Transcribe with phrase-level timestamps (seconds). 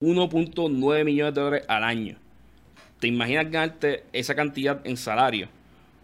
[0.00, 2.16] 1.9 millones de dólares al año.
[3.00, 5.48] ¿Te imaginas ganarte esa cantidad en salario?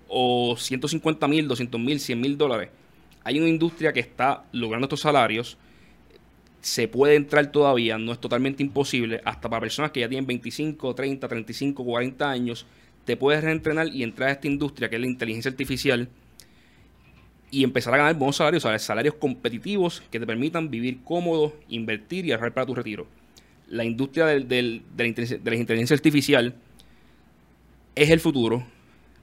[0.06, 2.68] O 150 mil, 200 mil, 100 mil dólares.
[3.24, 5.56] Hay una industria que está logrando estos salarios.
[6.60, 9.22] Se puede entrar todavía, no es totalmente imposible.
[9.24, 12.66] Hasta para personas que ya tienen 25, 30, 35, 40 años,
[13.06, 16.10] te puedes reentrenar y entrar a esta industria que es la inteligencia artificial
[17.50, 22.32] y empezar a ganar buenos salarios, salarios competitivos que te permitan vivir cómodo, invertir y
[22.32, 23.06] ahorrar para tu retiro.
[23.68, 26.54] La industria de, la inteligencia artificial
[27.94, 28.64] es el futuro.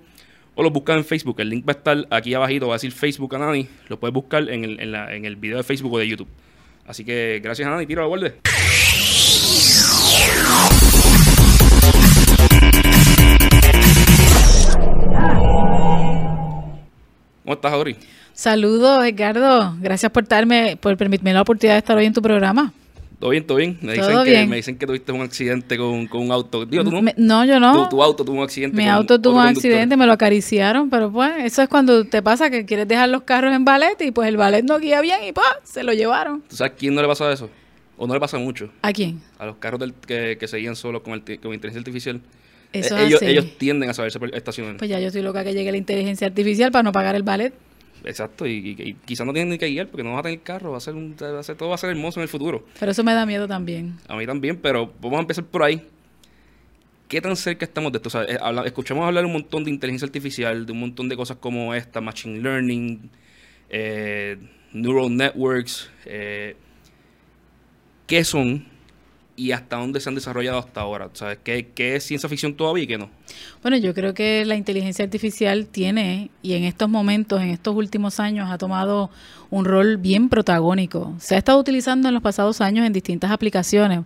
[0.56, 1.40] o los buscas en Facebook.
[1.40, 3.68] El link va a estar aquí abajito, va a decir Facebook Anani.
[3.90, 6.30] Lo puedes buscar en el, en, en el video de Facebook o de YouTube.
[6.86, 8.36] Así que gracias Anani, tiro la borde.
[17.46, 17.96] ¿Cómo estás, Auri?
[18.34, 19.76] Saludos, Edgardo.
[19.80, 22.74] Gracias por darme, por permitirme la oportunidad de estar hoy en tu programa.
[23.20, 23.78] Todo bien, todo bien.
[23.84, 26.68] Me dicen, que, me dicen que tuviste un accidente con, un auto.
[26.68, 27.02] ¿tú no?
[27.16, 27.88] no, yo no.
[27.88, 28.76] Tu, auto tuvo un accidente.
[28.76, 32.50] Mi auto tuvo un accidente, me lo acariciaron, pero pues eso es cuando te pasa
[32.50, 35.32] que quieres dejar los carros en ballet y pues el ballet no guía bien y
[35.32, 36.42] pues se lo llevaron.
[36.50, 37.48] ¿Tú sabes quién no le pasa eso?
[37.96, 38.72] ¿O no le pasa mucho?
[38.82, 39.22] ¿A quién?
[39.38, 42.22] A los carros del, que, que seguían solo con, el, con inteligencia artificial.
[42.80, 44.78] Eso ellos, ellos tienden a saberse estacionar.
[44.78, 47.54] Pues ya yo estoy loca que llegue la inteligencia artificial para no pagar el ballet.
[48.04, 50.78] Exacto, y, quizás no tienen ni que guiar porque no va a tener carro, va
[50.78, 52.66] a ser, un, va a ser todo va a ser hermoso en el futuro.
[52.80, 53.98] Pero eso me da miedo también.
[54.08, 55.82] A mí también, pero vamos a empezar por ahí.
[57.08, 58.10] ¿Qué tan cerca estamos de esto?
[58.10, 61.38] O sea, eh, escuchamos hablar un montón de inteligencia artificial, de un montón de cosas
[61.38, 63.10] como esta, machine learning,
[63.70, 64.38] eh,
[64.74, 65.90] neural networks.
[66.06, 66.56] Eh,
[68.08, 68.66] ¿Qué son?
[69.36, 71.10] Y hasta dónde se han desarrollado hasta ahora?
[71.14, 73.10] ¿Sabes qué, qué es ciencia ficción todavía y qué no?
[73.62, 78.20] Bueno, yo creo que la inteligencia artificial tiene, y en estos momentos, en estos últimos
[78.20, 79.10] años, ha tomado
[79.50, 81.14] un rol bien protagónico.
[81.20, 84.02] Se ha estado utilizando en los pasados años en distintas aplicaciones.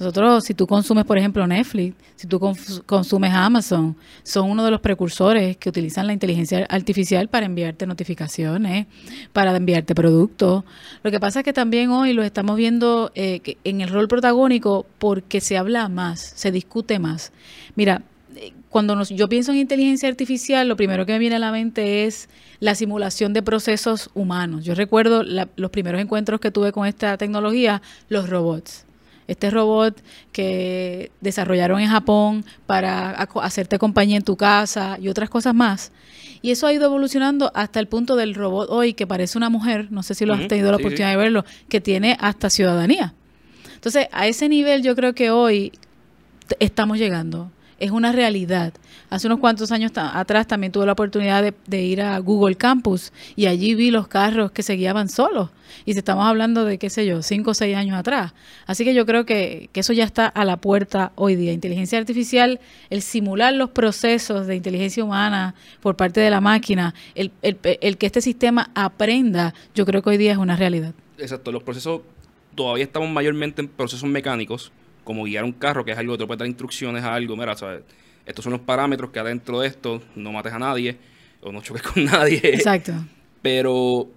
[0.00, 2.40] Nosotros, si tú consumes, por ejemplo, Netflix, si tú
[2.86, 8.86] consumes Amazon, son uno de los precursores que utilizan la inteligencia artificial para enviarte notificaciones,
[9.34, 10.64] para enviarte productos.
[11.02, 14.86] Lo que pasa es que también hoy lo estamos viendo eh, en el rol protagónico
[14.98, 17.30] porque se habla más, se discute más.
[17.76, 18.00] Mira,
[18.36, 22.06] eh, cuando yo pienso en inteligencia artificial, lo primero que me viene a la mente
[22.06, 24.64] es la simulación de procesos humanos.
[24.64, 28.86] Yo recuerdo los primeros encuentros que tuve con esta tecnología, los robots
[29.30, 30.02] este robot
[30.32, 35.92] que desarrollaron en Japón para hacerte compañía en tu casa y otras cosas más.
[36.42, 39.86] Y eso ha ido evolucionando hasta el punto del robot hoy que parece una mujer,
[39.92, 43.14] no sé si lo has tenido la oportunidad de verlo, que tiene hasta ciudadanía.
[43.74, 45.72] Entonces, a ese nivel yo creo que hoy
[46.58, 48.72] estamos llegando es una realidad.
[49.10, 53.46] Hace unos cuantos años atrás también tuve la oportunidad de, ir a Google Campus y
[53.46, 55.50] allí vi los carros que se guiaban solos.
[55.84, 58.32] Y si estamos hablando de, qué sé yo, cinco o seis años atrás.
[58.66, 61.52] Así que yo creo que, eso ya está a la puerta hoy día.
[61.52, 67.32] Inteligencia artificial, el simular los procesos de inteligencia humana por parte de la máquina, el,
[67.42, 70.94] el que este sistema aprenda, yo creo que hoy día es una realidad.
[71.18, 72.02] Exacto, los procesos
[72.54, 74.72] todavía estamos mayormente en procesos mecánicos
[75.04, 77.82] como guiar un carro, que es algo que te puede dar instrucciones a algo, ¿sabes?
[78.30, 80.96] Estos son los parámetros que adentro de esto no mates a nadie
[81.42, 82.40] o no choques con nadie.
[82.42, 82.92] Exacto.
[83.42, 84.08] Pero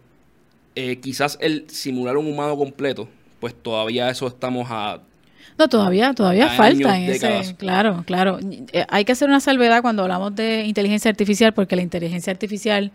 [0.76, 3.08] Eh, quizás el simular un humano completo,
[3.40, 5.02] pues todavía eso estamos a
[5.56, 7.54] no, todavía, todavía Años, falta en ese, décadas.
[7.60, 8.40] claro, claro.
[8.72, 12.92] Eh, Hay que hacer una salvedad cuando hablamos de inteligencia artificial, porque la inteligencia artificial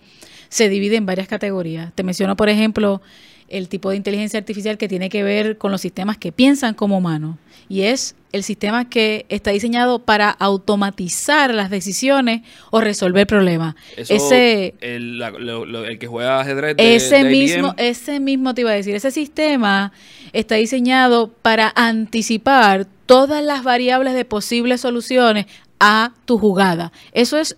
[0.49, 1.93] se divide en varias categorías.
[1.95, 3.01] Te menciono, por ejemplo,
[3.49, 6.99] el tipo de inteligencia artificial que tiene que ver con los sistemas que piensan como
[6.99, 7.37] humanos.
[7.71, 13.75] Y es el sistema que está diseñado para automatizar las decisiones o resolver problemas.
[13.97, 18.21] Eso, Ese, el, la- lo- lo- el que juega ajedrez de, ese de mismo, ese
[18.21, 19.93] mismo te iba a decir, ese sistema
[20.33, 25.47] está diseñado para anticipar todas las variables de posibles soluciones
[25.81, 26.93] a tu jugada.
[27.13, 27.57] Eso es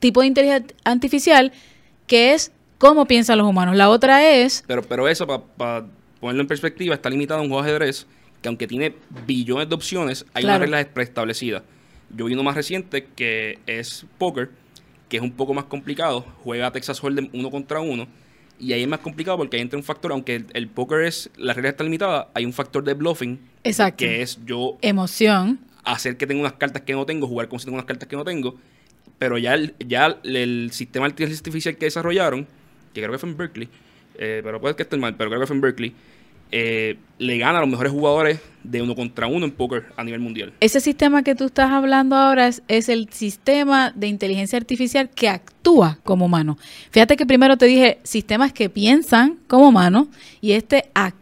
[0.00, 1.52] tipo de inteligencia artificial
[2.06, 3.76] que es cómo piensan los humanos.
[3.76, 5.84] La otra es, Pero, pero eso, para
[6.18, 8.06] ponerlo en perspectiva, está limitado a un juego de ajedrez
[8.42, 8.94] que aunque tiene
[9.26, 10.56] billones de opciones, hay Claro.
[10.56, 11.62] unas reglas preestablecidas.
[12.16, 14.48] Yo vi uno más reciente que es Poker,
[15.10, 16.24] que es un poco más complicado.
[16.42, 18.08] Juega Texas Hold'em uno contra uno.
[18.58, 21.30] Y ahí es más complicado porque ahí entra un factor, aunque el, el póker es,
[21.36, 25.60] la regla está limitada, hay un factor de bluffing, exacto, que es yo emoción.
[25.84, 28.16] hacer que tenga unas cartas que no tengo, jugar como si tengo unas cartas que
[28.16, 28.56] no tengo.
[29.18, 32.46] Pero ya el, ya el, el sistema artificial que desarrollaron,
[32.92, 33.68] que creo que fue en Berkeley,
[34.18, 35.94] eh, pero puede que esté mal, pero creo que fue en Berkeley,
[36.52, 40.20] eh, le gana a los mejores jugadores de uno contra uno en póker a nivel
[40.20, 40.52] mundial.
[40.60, 45.98] Ese sistema que tú estás hablando ahora es, el sistema de inteligencia artificial que actúa
[46.02, 46.58] como humano.
[46.90, 50.08] Fíjate que primero te dije sistemas que piensan como humano
[50.40, 51.20] y este actúa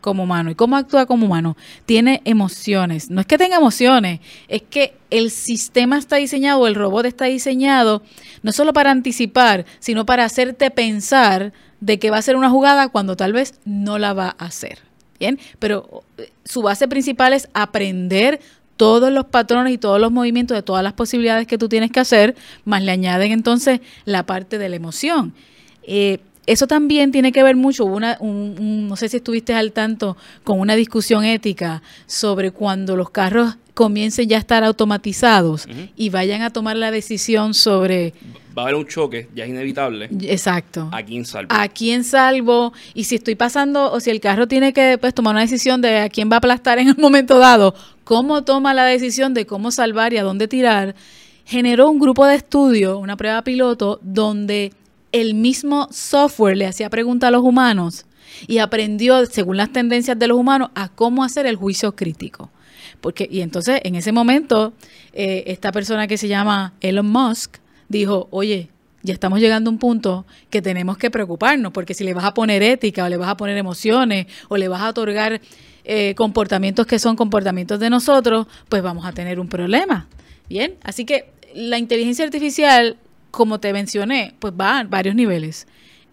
[0.00, 0.50] como humano.
[0.50, 1.56] ¿Y cómo actúa como humano?
[1.86, 3.10] Tiene emociones.
[3.10, 8.02] No es que tenga emociones, es que el sistema está diseñado, el robot está diseñado
[8.42, 12.88] no solo para anticipar, sino para hacerte pensar de que va a hacer una jugada
[12.88, 14.78] cuando tal vez no la va a hacer.
[15.18, 18.40] Bien, pero eh, su base principal es aprender
[18.76, 22.00] todos los patrones y todos los movimientos de todas las posibilidades que tú tienes que
[22.00, 22.36] hacer,
[22.66, 25.32] más le añaden entonces la parte de la emoción.
[25.82, 29.72] Eh, eso también tiene que ver mucho, una, un- un- no sé si estuviste al
[29.72, 35.66] tanto con una discusión ética sobre cuando los carros comiencen ya a estar automatizados
[35.96, 38.14] y vayan a tomar la decisión sobre,
[38.56, 40.08] Va a haber un choque, ya es inevitable.
[40.22, 41.48] exacto, ¿A quién salvo?
[41.54, 45.32] a quién salvo y si estoy pasando o si el carro tiene que pues, tomar
[45.34, 48.84] una decisión de a quién va a aplastar en el momento dado, cómo toma la
[48.86, 50.94] decisión de cómo salvar y a dónde tirar,
[51.44, 54.72] generó un grupo de estudio, una prueba piloto, donde
[55.12, 58.06] el mismo software le hacía preguntas a los humanos
[58.46, 62.50] y aprendió, según las tendencias de los humanos, a cómo hacer el juicio crítico.
[63.00, 64.72] Porque, y entonces, en ese momento,
[65.12, 67.58] eh, esta persona que se llama Elon Musk
[67.88, 68.68] dijo, oye,
[69.02, 72.34] ya estamos llegando a un punto que tenemos que preocuparnos, porque si le vas a
[72.34, 75.40] poner ética o le vas a poner emociones o le vas a otorgar
[75.84, 80.08] eh, comportamientos que son comportamientos de nosotros, pues vamos a tener un problema.
[80.48, 82.96] Bien, así que la inteligencia artificial,
[83.36, 85.66] como te mencioné, pues va a varios niveles.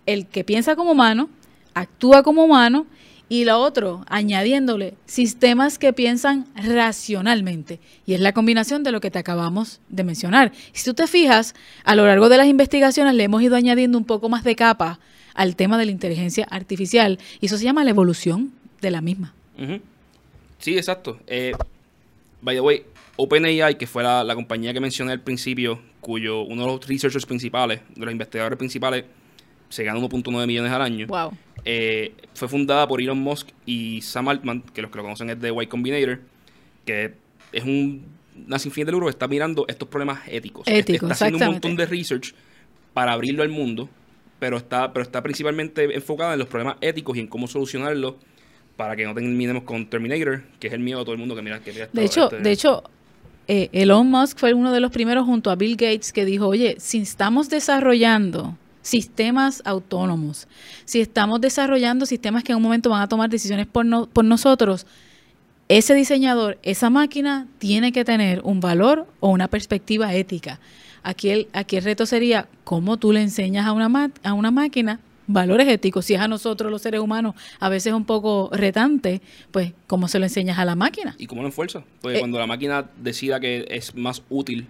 [0.06, 1.30] El que piensa como humano,
[1.74, 2.86] actúa como humano
[3.30, 7.80] y lo otro, añadiéndole sistemas que piensan racionalmente.
[8.06, 10.52] Y es la combinación de lo que te acabamos de mencionar.
[10.74, 11.56] Si tú te fijas,
[11.86, 15.00] a lo largo de las investigaciones le hemos ido añadiendo un poco más de capa
[15.34, 19.34] al tema de la inteligencia artificial y eso se llama la evolución de la misma.
[20.60, 21.22] Sí, exacto.
[21.28, 21.54] Eh,
[22.42, 22.84] by the way,
[23.16, 27.82] OpenAI, que fue la compañía que mencioné al principio, cuyo uno de los researchers principales,
[27.96, 29.06] de los investigadores principales,
[29.70, 31.08] se gana 1.9 millones al año.
[31.08, 31.32] Wow.
[31.66, 35.40] Eh, fue fundada por Elon Musk y Sam Altman, que los que lo conocen es
[35.42, 36.20] de Y Combinator,
[36.86, 37.14] que
[37.52, 38.06] es un,
[38.46, 40.68] una sinfín de lucro que está mirando estos problemas éticos.
[40.68, 42.36] Éticos, está haciendo un montón de research
[42.94, 43.90] para abrirlo al mundo,
[44.40, 48.16] pero está, pero está principalmente enfocada en los problemas éticos y en cómo solucionarlos
[48.76, 51.42] para que no terminemos con Terminator, que es el miedo de todo el mundo que
[51.42, 52.84] mira que mira De hecho, este- de hecho,
[53.48, 56.76] eh, Elon Musk fue uno de los primeros junto a Bill Gates que dijo, oye,
[56.80, 60.48] si estamos desarrollando sistemas autónomos,
[60.86, 64.26] si estamos desarrollando sistemas que en un momento van a tomar decisiones por, no- por
[64.26, 64.86] nosotros,
[65.70, 70.60] ese diseñador, esa máquina tiene que tener un valor o una perspectiva ética.
[71.04, 74.52] Aquí el, aquí el reto sería cómo tú le enseñas a una, ma- a una
[74.52, 76.06] máquina valores éticos.
[76.06, 80.20] Si es a nosotros los seres humanos a veces un poco retante, pues cómo se
[80.20, 81.16] lo enseñas a la máquina.
[81.18, 81.84] ¿Y cómo lo enfuerza?
[82.02, 84.68] Porque Eh, cuando la máquina decida que es más útil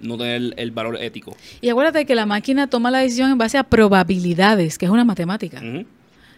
[0.00, 1.36] no tener el, el valor ético.
[1.60, 5.04] Y acuérdate que la máquina toma la decisión en base a probabilidades, que es una
[5.04, 5.60] matemática.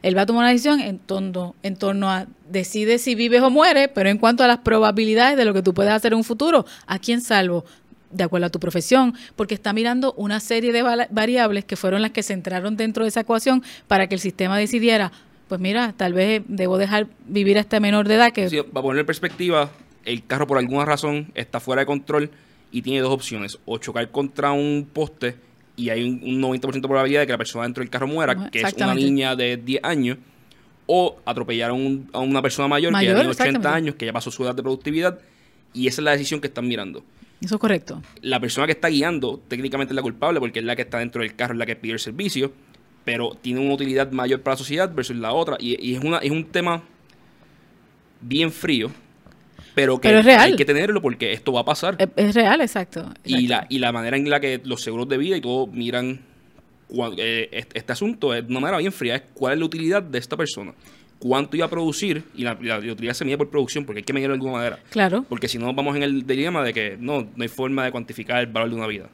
[0.02, 3.50] Él va a tomar una decisión en torno, en torno a decide si vives o
[3.50, 6.24] mueres, pero en cuanto a las probabilidades de lo que tú puedes hacer en un
[6.24, 7.64] futuro, ¿a quién salvo?
[8.12, 12.10] De acuerdo a tu profesión, porque está mirando una serie de variables que fueron las
[12.10, 15.12] que se entraron dentro de esa ecuación para que el sistema decidiera,
[15.48, 18.82] pues mira, tal vez debo dejar vivir a este menor de edad que Sí, para
[18.82, 19.70] poner en perspectiva,
[20.04, 22.30] el carro por alguna razón está fuera de control
[22.70, 23.58] y tiene dos opciones.
[23.66, 25.36] O chocar contra un poste
[25.76, 28.50] y hay un, un 90% de probabilidad de que la persona dentro del carro muera,
[28.50, 30.18] que es una niña de 10 años,
[30.86, 33.76] o atropellar a, un- a una persona mayor, que Mayor, ya tiene 80 exactamente.
[33.76, 35.18] años, que ya pasó su edad de productividad,
[35.72, 37.02] y esa es la decisión que están mirando.
[37.42, 38.00] Eso es correcto.
[38.20, 41.22] La persona que está guiando técnicamente es la culpable porque es la que está dentro
[41.22, 42.52] del carro, es la que pide el servicio,
[43.04, 45.56] pero tiene una utilidad mayor para la sociedad versus la otra.
[45.58, 46.82] Y, y es, una, es un tema
[48.20, 48.90] bien frío,
[49.74, 50.40] pero que Pero es real.
[50.40, 51.96] hay que tenerlo porque esto va a pasar.
[51.98, 53.12] Es, es real, exacto.
[53.24, 56.20] Y la, y la manera en la que los seguros de vida y todo miran
[57.16, 60.02] eh, este, este asunto es de una manera bien fría, es cuál es la utilidad
[60.02, 60.74] de esta persona,
[61.22, 64.04] cuánto iba a producir, y la, y la utilidad se mide por producción, porque hay
[64.04, 64.78] que medirlo de alguna manera.
[64.90, 65.24] Claro.
[65.28, 68.40] Porque si no, vamos en el dilema de que no, no hay forma de cuantificar
[68.40, 69.08] el valor de una vida.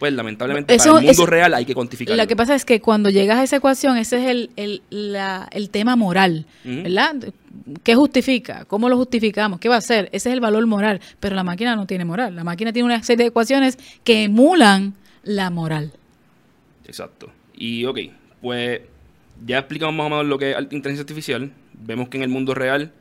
[0.00, 2.20] Pues lamentablemente Eso para el mundo es- real hay que cuantificarlo.
[2.20, 5.48] Lo que pasa es que cuando llegas a esa ecuación, ese es el, el, la-
[5.52, 6.44] el tema moral.
[6.64, 7.14] ¿verdad?
[7.84, 8.64] ¿Qué justifica?
[8.64, 9.60] ¿Cómo lo justificamos?
[9.60, 10.06] ¿Qué va a hacer?
[10.10, 11.00] Ese es el valor moral.
[11.20, 12.34] Pero la máquina no tiene moral.
[12.34, 15.92] La máquina tiene una serie de ecuaciones que emulan la moral.
[16.86, 17.30] Exacto.
[17.54, 17.98] Y ok,
[18.40, 18.80] pues
[19.44, 21.52] ya explicamos más o menos lo que es inteligencia artificial.
[21.74, 22.92] Vemos que en el mundo real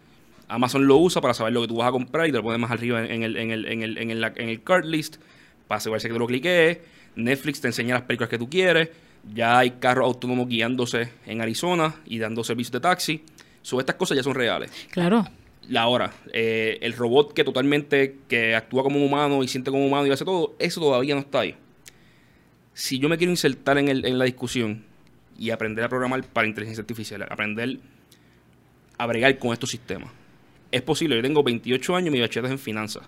[0.47, 2.57] Amazon lo usa para saber lo que tú vas a comprar y te lo pone
[2.57, 5.17] más arriba en el, en el, en el, en el, en el cart list
[5.67, 6.79] para asegurarse que tú lo cliques.
[7.15, 8.89] Netflix te enseña las películas que tú quieres.
[9.33, 13.23] Ya hay carros autónomos guiándose en Arizona y dando servicios de taxi.
[13.61, 14.71] So, estas cosas ya son reales.
[14.89, 15.27] Claro.
[15.69, 19.83] La hora, eh, el robot que totalmente, que actúa como un humano y siente como
[19.83, 21.55] un humano y hace todo, eso todavía no está ahí.
[22.73, 24.83] Si yo me quiero insertar en, el- en la discusión
[25.41, 27.79] y aprender a programar para inteligencia artificial, aprender
[28.97, 30.11] a bregar con estos sistemas,
[30.71, 31.15] es posible.
[31.15, 33.03] Yo tengo 28 años mi bachillerato es en finanzas.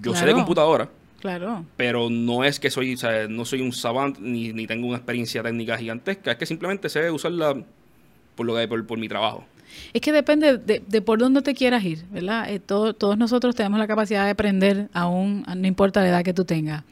[0.00, 0.88] Yo sé de computadora,
[1.20, 1.64] Claro.
[1.76, 4.96] pero no es que soy, o sea, no soy un savant ni, ni tengo una
[4.98, 7.56] experiencia técnica gigantesca, es que simplemente sé usarla
[8.36, 9.44] por, lo que, por, por mi trabajo.
[9.92, 12.48] Es que depende de, de por dónde te quieras ir, ¿verdad?
[12.52, 16.34] Eh, todo- todos nosotros tenemos la capacidad de aprender aún, no importa la edad que
[16.34, 16.84] tú tengas.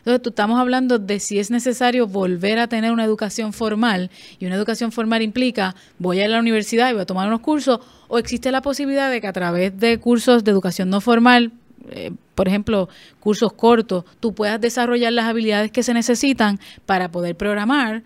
[0.00, 4.46] Entonces, tú estamos hablando de si es necesario volver a tener una educación formal, y
[4.46, 8.18] una educación formal implica, voy a la universidad y voy a tomar unos cursos, o
[8.18, 11.52] existe la posibilidad de que a través de cursos de educación no formal,
[11.90, 12.88] eh, por ejemplo,
[13.20, 18.02] cursos cortos, tú puedas desarrollar las habilidades que se necesitan para poder programar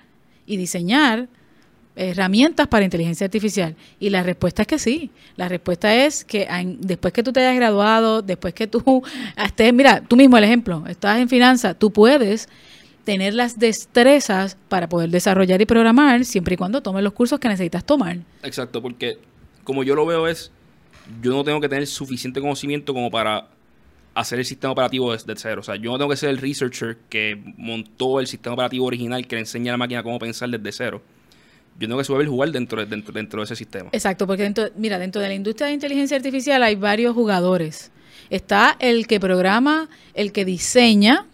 [0.46, 1.28] y diseñar
[1.96, 3.76] herramientas para inteligencia artificial?
[4.00, 5.10] Y la respuesta es que sí.
[5.36, 6.48] La respuesta es que
[6.78, 9.02] después que tú te hayas graduado, después que tú
[9.36, 12.48] estés, mira, tú mismo el ejemplo, estás en finanzas, tú puedes
[13.04, 17.48] tener las destrezas para poder desarrollar y programar siempre y cuando tomes los cursos que
[17.48, 18.18] necesitas tomar.
[18.42, 19.18] Exacto, porque
[19.62, 20.50] como yo lo veo es,
[21.22, 23.48] yo no tengo que tener suficiente conocimiento como para
[24.14, 25.60] hacer el sistema operativo desde cero.
[25.60, 29.26] O sea, yo no tengo que ser el researcher que montó el sistema operativo original
[29.26, 31.02] que le enseña a la máquina cómo pensar desde cero.
[31.78, 33.90] Yo tengo que saber jugar dentro, de- dentro, dentro de ese sistema.
[33.92, 37.90] Exacto, porque dentro, mira, dentro de la industria de inteligencia artificial hay varios jugadores.
[38.30, 41.26] Está el que programa, el que diseña,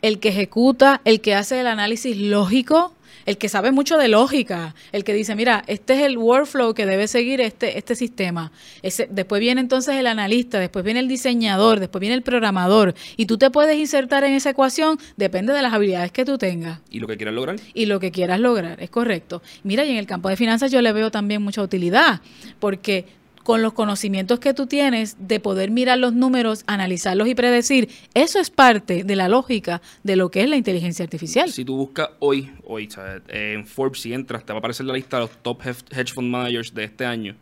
[0.00, 2.94] el que ejecuta, el que hace el análisis lógico,
[3.26, 6.86] el que sabe mucho de lógica, el que dice, mira, este es el workflow que
[6.86, 8.52] debe seguir este, este sistema.
[8.82, 12.94] Ese, después viene entonces el analista, después viene el diseñador, después viene el programador.
[13.16, 16.80] Y tú te puedes insertar en esa ecuación, depende de las habilidades que tú tengas
[16.90, 17.56] Y lo que quieras lograr.
[17.74, 19.42] y lo que quieras lograr, es correcto.
[19.62, 22.20] Mira, y en el campo de finanzas yo le veo también mucha utilidad,
[22.58, 23.06] porque
[23.42, 28.38] con los conocimientos que tú tienes de poder mirar los números, analizarlos y predecir, eso
[28.38, 31.50] es parte de la lógica de lo que es la inteligencia artificial.
[31.50, 33.22] Si tú buscas hoy, hoy ¿sabes?
[33.28, 36.28] En Forbes, si entras, te va a aparecer la lista de los top hedge fund
[36.30, 37.34] managers de este año.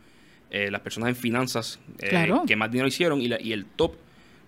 [0.51, 2.43] Eh, las personas en finanzas eh, Claro.
[2.47, 3.21] que más dinero hicieron.
[3.21, 3.93] Y, la- y el top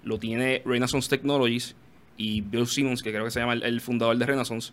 [0.04, 1.76] lo tiene Renaissance Technologies
[2.16, 4.73] y Bill Simmons, que creo que se llama el, el fundador de Renaissance.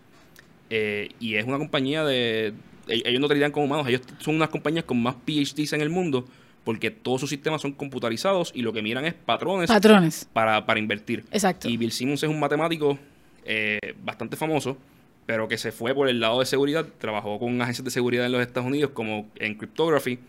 [0.69, 2.53] Eh, y es una compañía de...
[2.87, 5.89] Ellos no te lidian con humanos, ellos son unas compañías con más PhDs en el
[5.91, 6.25] mundo
[6.63, 10.27] porque todos sus sistemas son computarizados y lo que miran es patrones Patrones.
[10.33, 11.23] para, para invertir.
[11.31, 11.67] Exacto.
[11.69, 12.99] Y Bill Simmons es un matemático
[13.45, 14.77] eh, bastante famoso,
[15.25, 18.31] pero que se fue por el lado de seguridad, trabajó con agencias de seguridad en
[18.31, 20.19] los Estados Unidos como en cryptography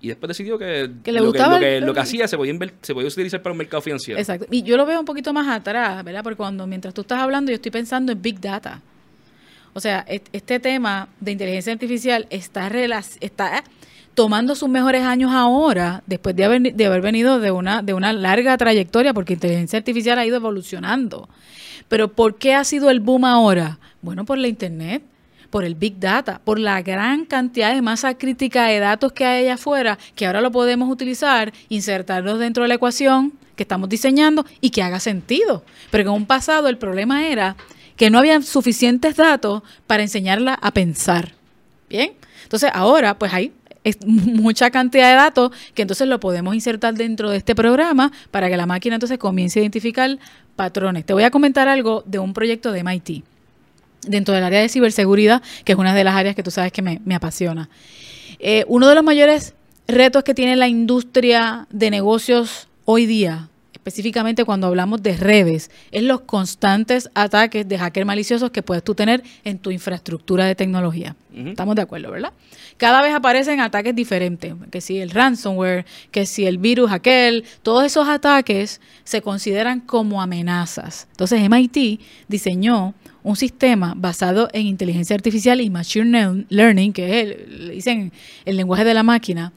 [0.00, 2.36] y después decidió que, Que le lo, que, lo, que, el- lo que hacía se
[2.36, 4.18] podía, se podía utilizar para un mercado financiero.
[4.20, 4.46] Exacto.
[4.50, 6.22] Y yo lo veo un poquito más atrás, ¿verdad?
[6.22, 8.80] Porque cuando mientras tú estás hablando, yo estoy pensando en Big Data.
[9.72, 12.68] O sea, este tema de inteligencia artificial está,
[13.20, 13.64] está
[14.14, 19.12] tomando sus mejores años ahora, después de haber, venido de una, de una larga trayectoria,
[19.12, 21.28] porque inteligencia artificial ha ido evolucionando.
[21.88, 23.78] Pero ¿por qué ha sido el boom ahora?
[24.02, 25.02] Bueno, por la Internet,
[25.50, 29.44] por el Big Data, por la gran cantidad de masa crítica de datos que hay
[29.44, 34.44] allá afuera, que ahora lo podemos utilizar, insertarlos dentro de la ecuación que estamos diseñando
[34.60, 35.64] y que haga sentido.
[35.90, 37.56] Pero en un pasado el problema era
[37.96, 41.34] que no había suficientes datos para enseñarla a pensar.
[41.88, 43.52] Bien, entonces ahora pues hay
[43.84, 48.48] es mucha cantidad de datos que entonces lo podemos insertar dentro de este programa para
[48.48, 50.18] que la máquina entonces comience a identificar
[50.56, 51.04] patrones.
[51.04, 53.24] Te voy a comentar algo de un proyecto de MIT.
[54.06, 56.82] dentro del área de ciberseguridad, que es una de las áreas que tú sabes que
[56.82, 57.70] me, apasiona.
[58.38, 59.54] Eh, uno de los mayores
[59.88, 63.48] retos que tiene la industria de negocios hoy día,
[63.84, 68.94] específicamente cuando hablamos de redes, es los constantes ataques de hackers maliciosos que puedes tú
[68.94, 71.16] tener en tu infraestructura de tecnología.
[71.34, 72.32] Estamos de acuerdo, ¿verdad?
[72.78, 77.84] Cada vez aparecen ataques diferentes, que si el ransomware, que si el virus aquel, todos
[77.84, 81.06] esos ataques se consideran como amenazas.
[81.10, 87.70] Entonces MIT diseñó un sistema basado en inteligencia artificial y machine learning, que es el,
[87.70, 88.12] dicen
[88.46, 89.52] el lenguaje de la máquina,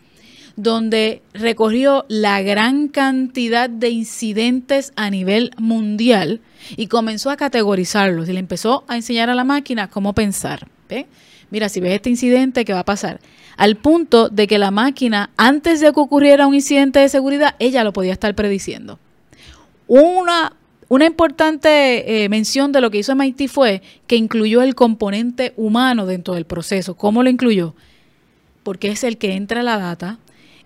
[0.58, 6.42] donde recorrió la gran cantidad de incidentes a nivel mundial
[6.76, 10.68] y comenzó a categorizarlos y le empezó a enseñar a la máquina cómo pensar.
[11.50, 13.22] Mira, si ves este incidente, ¿qué va a pasar?
[13.56, 17.84] Al punto de que la máquina, antes de que ocurriera un incidente de seguridad, ella
[17.84, 19.00] lo podía estar prediciendo.
[19.88, 20.54] Una,
[20.90, 26.08] una importante eh, mención de lo que hizo MIT fue que incluyó el componente humano
[26.08, 26.96] dentro del proceso.
[26.96, 27.76] ¿Cómo lo incluyó?
[28.64, 30.20] Porque es el que entra la data,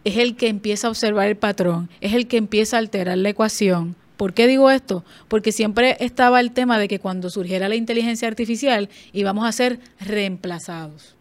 [0.04, 3.30] es el que empieza a observar el patrón, es el que empieza a alterar la
[3.30, 3.96] ecuación.
[4.18, 5.04] ¿Por qué digo esto?
[5.28, 9.80] Porque siempre estaba el tema de que cuando surgiera la inteligencia artificial íbamos a ser
[10.00, 11.16] reemplazados.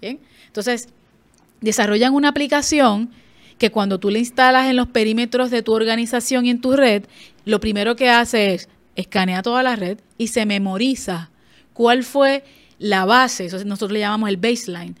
[0.00, 0.20] ¿Bien?
[0.46, 0.88] Entonces,
[1.60, 3.10] desarrollan una aplicación
[3.58, 7.04] que cuando tú la instalas en los perímetros de tu organización y en tu red,
[7.44, 11.30] lo primero que hace es escanea toda la red y se memoriza
[11.72, 12.44] cuál fue
[12.78, 14.96] la base, eso nosotros le llamamos el baseline,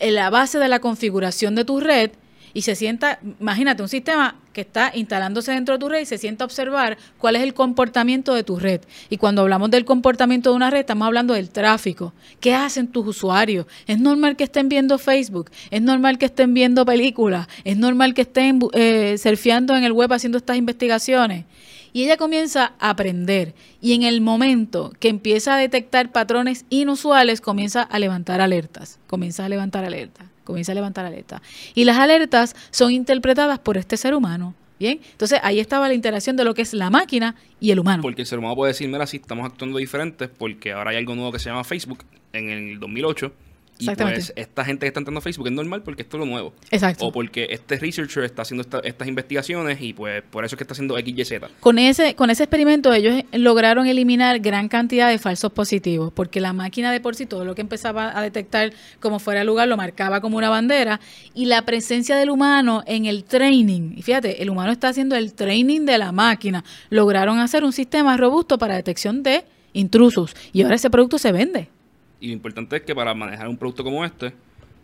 [0.00, 2.10] la base de la configuración de tu red
[2.54, 6.18] y se sienta, imagínate, un sistema que está instalándose dentro de tu red y se
[6.18, 8.80] sienta a observar cuál es el comportamiento de tu red.
[9.08, 12.12] Y cuando hablamos del comportamiento de una red, estamos hablando del tráfico.
[12.40, 13.66] ¿Qué hacen tus usuarios?
[13.86, 18.22] Es normal que estén viendo Facebook, es normal que estén viendo películas, es normal que
[18.22, 21.44] estén eh, surfeando en el web haciendo estas investigaciones.
[21.92, 27.40] Y ella comienza a aprender y en el momento que empieza a detectar patrones inusuales,
[27.40, 31.40] comienza a levantar alertas, comienza a levantar alertas comienza a levantar alerta.
[31.74, 34.54] Y las alertas son interpretadas por este ser humano.
[34.80, 38.02] Bien, entonces ahí estaba la interacción de lo que es la máquina y el humano.
[38.02, 41.14] Porque el ser humano puede decir, mira, sí, estamos actuando diferentes porque ahora hay algo
[41.14, 43.32] nuevo que se llama Facebook en el 2008
[43.78, 46.26] y pues esta gente que está entrando a Facebook es normal porque esto es lo
[46.26, 46.52] nuevo.
[46.70, 47.06] Exacto.
[47.06, 50.74] O porque este researcher está haciendo estas investigaciones y pues por eso es que está
[50.74, 51.50] haciendo XYZ.
[51.60, 56.52] Con ese, con ese experimento ellos lograron eliminar gran cantidad de falsos positivos porque la
[56.52, 59.76] máquina de por sí todo lo que empezaba a detectar como fuera el lugar lo
[59.76, 61.00] marcaba como una bandera
[61.34, 65.34] y la presencia del humano en el training, y fíjate, el humano está haciendo el
[65.34, 70.76] training de la máquina, lograron hacer un sistema robusto para detección de intrusos y ahora
[70.76, 71.68] ese producto se vende.
[72.20, 74.32] Y lo importante es que para manejar un producto como este,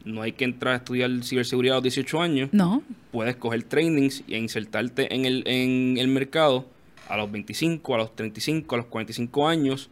[0.04, 2.50] no hay que entrar a estudiar ciberseguridad a los 18 años.
[2.52, 2.82] No.
[3.10, 6.66] Puedes coger trainings y insertarte en el, en el mercado
[7.08, 9.90] a los 25, a los 35, a los 45 años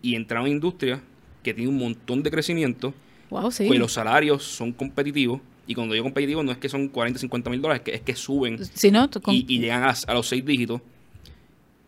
[0.00, 1.00] y entrar a una industria
[1.42, 2.94] que tiene un montón de crecimiento.
[3.30, 3.66] Wow, sí.
[3.66, 5.40] Pues los salarios son competitivos.
[5.66, 8.58] Y cuando digo competitivos no es que son 40, 50 mil dólares, es que, suben
[9.28, 10.80] y, y, llegan a, a los seis dígitos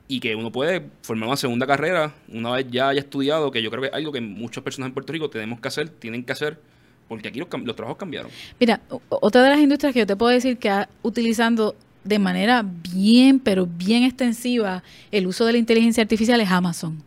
[0.06, 3.70] y que uno puede formar una segunda carrera una vez ya haya estudiado, que yo
[3.70, 6.32] creo que es algo que muchas personas en Puerto Rico tenemos que hacer, tienen que
[6.32, 6.58] hacer,
[7.08, 8.30] porque aquí los, trabajos cambiaron.
[8.60, 12.64] Mira, otra de las industrias que yo te puedo decir que ha utilizando de manera
[12.92, 17.02] bien, pero bien extensiva el uso de la inteligencia artificial es Amazon.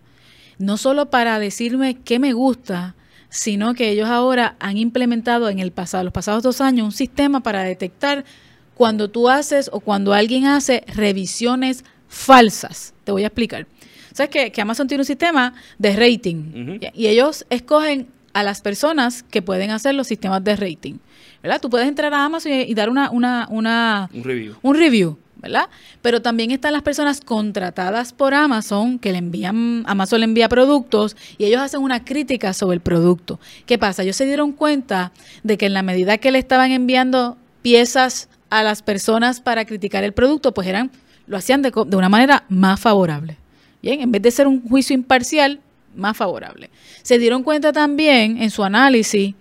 [0.58, 2.96] No solo para decirme qué me gusta,
[3.30, 7.42] sino que ellos ahora han implementado en el pasado, los pasados dos años, un sistema
[7.42, 8.26] para detectar
[8.74, 12.94] cuando tú haces o cuando alguien hace revisiones falsas.
[13.04, 13.68] Te voy a explicar.
[14.14, 19.24] Sabes que, que Amazon tiene un sistema de rating y ellos escogen a las personas
[19.24, 20.96] que pueden hacer los sistemas de rating.
[21.42, 21.62] ¿verdad?
[21.62, 24.56] Tú puedes entrar a Amazon y, dar una, una, una, un review.
[24.62, 25.18] Un review.
[25.40, 25.70] ¿verdad?
[26.02, 31.16] Pero también están las personas contratadas por Amazon, que le envían, Amazon le envía productos
[31.38, 33.40] y ellos hacen una crítica sobre el producto.
[33.68, 34.04] ¿Qué pasa?
[34.04, 35.12] Ellos se dieron cuenta
[35.44, 40.04] de que en la medida que le estaban enviando piezas a las personas para criticar
[40.04, 40.92] el producto, pues eran
[41.28, 43.38] lo hacían de, una manera más favorable.
[43.82, 45.60] Bien, en vez de ser un juicio imparcial,
[45.96, 46.70] más favorable.
[47.02, 49.36] Se dieron cuenta también en su análisis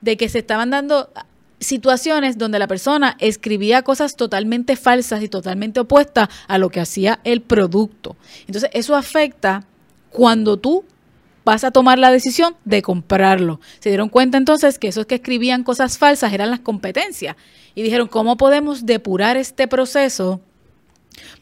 [0.00, 1.10] de que se estaban dando
[1.58, 7.18] situaciones donde la persona escribía cosas totalmente falsas y totalmente opuestas a lo que hacía
[7.24, 8.16] el producto.
[8.46, 9.64] Entonces, eso afecta
[10.10, 10.84] cuando tú
[11.44, 13.60] vas a tomar la decisión de comprarlo.
[13.78, 17.36] Se dieron cuenta entonces que esos que escribían cosas falsas eran las competencias
[17.74, 20.40] y dijeron, ¿cómo podemos depurar este proceso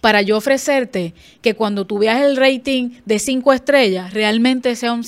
[0.00, 5.04] para yo ofrecerte que cuando tú veas el rating de cinco estrellas, realmente sea un,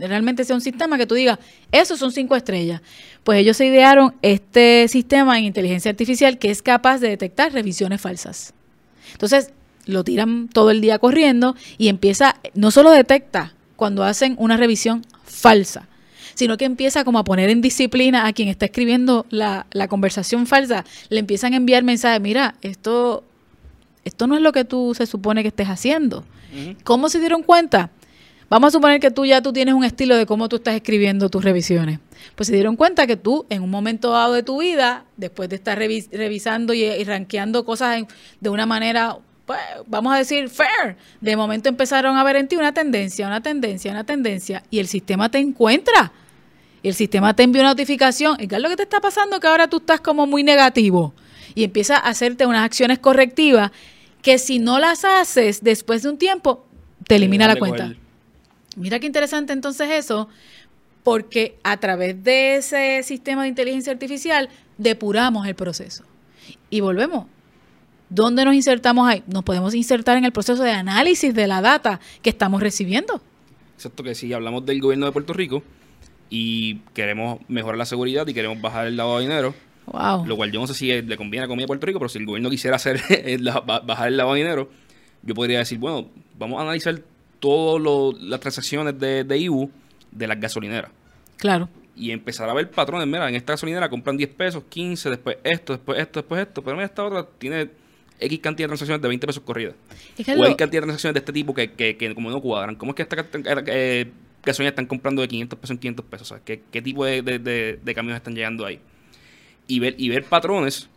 [0.00, 1.38] realmente sea un sistema que tú digas,
[1.72, 2.82] esos son cinco estrellas.
[3.24, 8.00] Pues ellos se idearon este sistema en inteligencia artificial que es capaz de detectar revisiones
[8.00, 8.54] falsas.
[9.12, 9.50] Entonces,
[9.86, 15.04] lo tiran todo el día corriendo y empieza, no solo detecta, cuando hacen una revisión
[15.24, 15.88] falsa,
[16.34, 20.46] sino que empieza como a poner en disciplina a quien está escribiendo la, la conversación
[20.46, 23.24] falsa, le empiezan a enviar mensajes, mira, esto,
[24.04, 26.24] esto no es lo que tú se supone que estés haciendo.
[26.84, 27.90] ¿Cómo se dieron cuenta?
[28.50, 31.30] Vamos a suponer que tú ya tú tienes un estilo de cómo tú estás escribiendo
[31.30, 32.00] tus revisiones.
[32.36, 35.56] Pues se dieron cuenta que tú en un momento dado de tu vida, después de
[35.56, 38.04] estar revisando y, y rankeando cosas
[38.40, 40.96] de una manera pues, vamos a decir, fair.
[41.20, 44.86] De momento empezaron a ver en ti una tendencia, una tendencia, una tendencia, y el
[44.86, 46.12] sistema te encuentra.
[46.82, 48.36] Y el sistema te envía una notificación.
[48.36, 49.38] ¿Qué es lo que te está pasando?
[49.40, 51.14] Que ahora tú estás como muy negativo.
[51.54, 53.70] Y empieza a hacerte unas acciones correctivas
[54.22, 56.64] que si no las haces después de un tiempo,
[57.06, 57.94] te elimina la cuenta.
[58.76, 60.28] Mira qué interesante entonces eso,
[61.02, 66.04] porque a través de ese sistema de inteligencia artificial depuramos el proceso.
[66.70, 67.26] Y volvemos,
[68.14, 69.22] ¿Dónde nos insertamos ahí?
[69.26, 73.22] Nos podemos insertar en el proceso de análisis de la data que estamos recibiendo.
[73.74, 75.62] Exacto, que si hablamos del gobierno de Puerto Rico
[76.28, 79.54] y queremos mejorar la seguridad y queremos bajar el lavado de dinero,
[79.86, 80.26] wow.
[80.26, 82.08] lo cual yo no sé si le conviene a la comida de Puerto Rico, pero
[82.08, 83.00] si el gobierno quisiera hacer
[83.86, 84.70] bajar el lavado de dinero,
[85.22, 87.00] yo podría decir, bueno, vamos a analizar
[87.40, 89.70] todas las transacciones de, de IBU
[90.10, 90.90] de las gasolineras.
[91.36, 93.06] Claro y empezar a ver patrones.
[93.06, 96.62] Mira, en esta gasolinera compran 10 pesos, 15, después esto, después esto, después esto.
[96.62, 97.70] Pero en esta otra tiene
[98.18, 99.74] X cantidad de transacciones de 20 pesos corridas.
[100.18, 102.76] o X cantidad de transacciones de este tipo que, que, que como no cuadran.
[102.76, 103.16] ¿Cómo es que esta
[103.66, 104.10] eh,
[104.44, 106.30] gasolina están comprando de 500 pesos en 500 pesos?
[106.30, 108.80] O sea, ¿qué, qué tipo de, de, camiones están llegando ahí?
[109.72, 110.88] Y ver, y ver patrones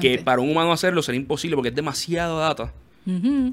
[0.00, 2.72] que para un humano hacerlo sería imposible porque es demasiada data.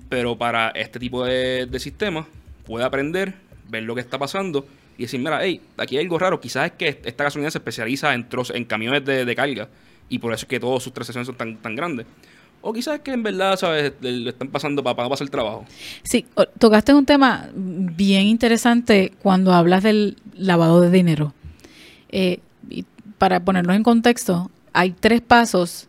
[0.10, 2.28] Pero para este tipo de, de sistemas
[2.66, 3.34] puede aprender,
[3.70, 4.66] ver lo que está pasando
[4.98, 6.40] y decir, mira, hey, aquí hay algo raro.
[6.40, 9.70] Quizás es que esta gasolina se especializa en, en camiones de, de carga
[10.10, 12.06] y por eso es que todas sus transacciones son tan, tan grandes.
[12.62, 13.94] O quizás que en verdad, ¿sabes?
[14.02, 15.66] Le están pasando para, no pasar el trabajo.
[16.04, 16.26] Sí,
[16.60, 21.34] tocaste un tema bien interesante cuando hablas del lavado de dinero.
[22.10, 22.40] Eh,
[23.24, 25.88] para ponernos en contexto, hay tres pasos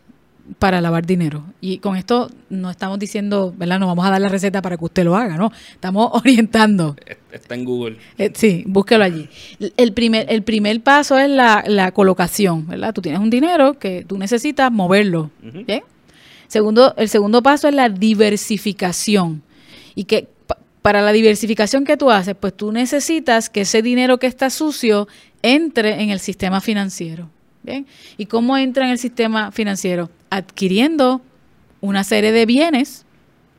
[0.57, 1.43] para lavar dinero.
[1.59, 3.77] Y con esto no estamos diciendo, ¿verdad?
[3.77, 5.51] No vamos a dar la receta para que usted lo haga, ¿no?
[5.73, 6.95] Estamos orientando.
[7.33, 7.97] Está en Google.
[8.17, 9.27] Eh, sí, búsquelo allí.
[9.75, 12.93] El primer, el primer paso es la, la, colocación, ¿verdad?
[12.93, 15.83] Tú tienes un dinero que tú necesitas moverlo, ¿bien?
[16.47, 19.43] Segundo, el segundo paso es la diversificación.
[19.93, 20.29] Y que
[20.85, 25.09] para la diversificación que tú haces, pues tú necesitas que ese dinero que está sucio
[25.53, 27.29] entre en el sistema financiero.
[27.63, 27.87] ¿Bien?
[28.17, 30.11] ¿Y cómo entra en el sistema financiero?
[30.29, 31.21] Adquiriendo
[31.81, 33.05] una serie de bienes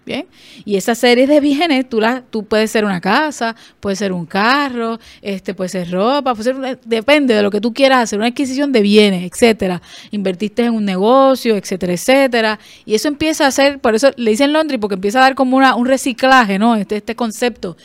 [0.07, 0.29] Bien.
[0.65, 4.25] Y esa serie de bienes, tú, la, tú puedes ser una casa, puede ser un
[4.25, 8.29] carro, este puede ser ropa, puede ser, depende de lo que tú quieras hacer, una
[8.29, 9.83] adquisición de bienes, etcétera.
[10.13, 12.61] Invertiste en un negocio, etcétera, etcétera.
[12.85, 15.57] Y eso empieza a ser, por eso le dicen Londres, porque empieza a dar como
[15.57, 16.77] una, un reciclaje, ¿no?
[16.77, 17.77] Este, este concepto.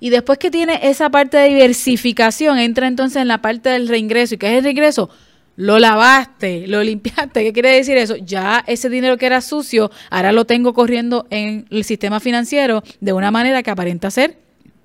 [0.00, 4.34] Y después que tiene esa parte de diversificación, entra entonces en la parte del reingreso.
[4.34, 5.10] ¿Y qué es el reingreso?
[5.60, 7.44] lo lavaste, lo limpiaste.
[7.44, 8.16] ¿Qué quiere decir eso?
[8.16, 13.12] Ya ese dinero que era sucio, ahora lo tengo corriendo en el sistema financiero de
[13.12, 14.38] una manera que aparenta ser.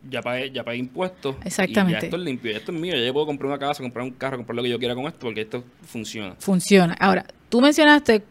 [0.10, 1.38] Ya pagué, ya pagué impuestos.
[1.45, 1.99] Exactamente.
[1.99, 2.93] Y ya esto es limpio, ya esto es mío.
[2.93, 5.19] Ya puedo comprar una casa, comprar un carro, comprar lo que yo quiera con esto,
[5.21, 6.36] porque esto funciona.
[6.39, 6.93] Funciona.
[6.99, 8.23] Ahora, tú mencionaste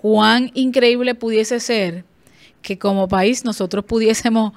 [0.00, 2.04] cuán increíble pudiese ser
[2.62, 4.52] que como país nosotros pudiésemos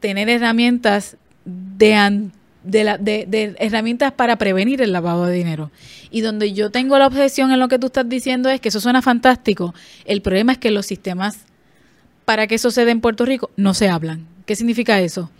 [0.00, 2.30] tener herramientas de
[2.64, 5.70] de, la, de, herramientas para prevenir el lavado de dinero.
[6.10, 8.80] Y donde yo tengo la obsesión en lo que tú estás diciendo es que eso
[8.80, 9.74] suena fantástico.
[10.04, 11.38] El problema es que los sistemas
[12.24, 14.26] para que eso se dé en Puerto Rico no se hablan.
[14.46, 15.30] ¿Qué significa eso?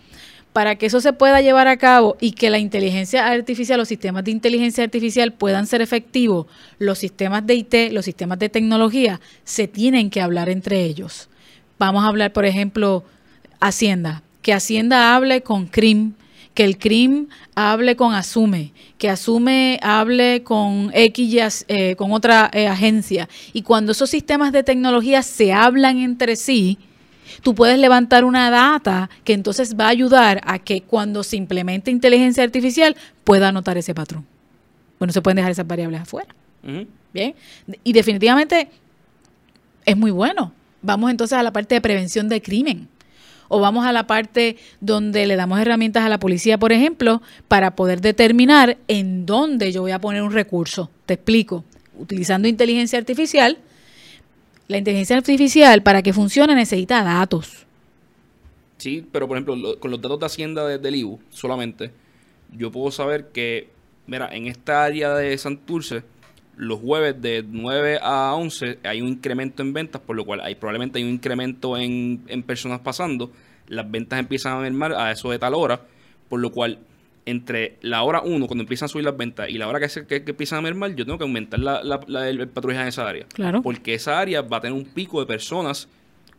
[0.51, 4.25] Para que eso se pueda llevar a cabo y que la inteligencia artificial, los sistemas
[4.25, 6.47] de inteligencia artificial puedan ser efectivos,
[6.79, 11.29] los sistemas de IT, los sistemas de tecnología, se tienen que hablar entre ellos.
[11.79, 13.05] Vamos a hablar, por ejemplo,
[13.61, 14.23] Hacienda.
[14.41, 16.13] Que Hacienda hable con CRIM,
[16.53, 22.67] que el CRIM hable con Asume, que Asume hable con X, eh, con otra eh,
[22.67, 23.29] agencia.
[23.53, 26.77] Y cuando esos sistemas de tecnología se hablan entre sí,
[27.41, 31.91] tú puedes levantar una data que entonces va a ayudar a que cuando se implemente
[31.91, 34.25] inteligencia artificial pueda anotar ese patrón.
[34.99, 36.35] Bueno, se pueden dejar esas variables afuera.
[37.13, 37.33] Bien.
[37.83, 38.69] Y definitivamente
[39.85, 40.53] es muy bueno.
[40.81, 42.87] Vamos entonces a la parte de prevención de crimen
[43.51, 47.75] o vamos a la parte donde le damos herramientas a la policía, por ejemplo, para
[47.75, 50.89] poder determinar en dónde yo voy a poner un recurso.
[51.05, 51.65] Te explico.
[51.99, 53.57] Utilizando inteligencia artificial,
[54.69, 57.65] la inteligencia artificial para que funcione necesita datos.
[58.77, 61.91] Sí, pero por ejemplo, con los datos de Hacienda del IBU solamente,
[62.57, 63.69] yo puedo saber que,
[64.07, 66.03] mira, en esta área de Santurce,
[66.57, 70.55] los jueves de 9 a 11 hay un incremento en ventas, por lo cual hay
[70.55, 73.31] probablemente hay un incremento en, en personas pasando.
[73.67, 75.81] las ventas empiezan a mermar a eso de tal hora,
[76.29, 76.79] por lo cual
[77.25, 80.05] entre la hora 1, cuando empiezan a subir las ventas, y la hora que, se,
[80.05, 83.25] que, empiezan a mermar, yo tengo que aumentar la, la, el, patrullaje en esa área.
[83.33, 83.61] Claro.
[83.61, 85.87] Porque esa área va a tener un pico de personas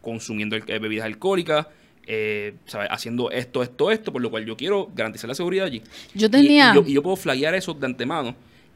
[0.00, 1.66] consumiendo eh, bebidas alcohólicas,
[2.04, 2.54] eh,
[2.90, 5.82] haciendo esto, esto, esto, por lo cual yo quiero garantizar la seguridad allí.
[6.14, 6.74] Yo tenía...
[6.84, 8.34] Y, yo, puedo flaguear eso de antemano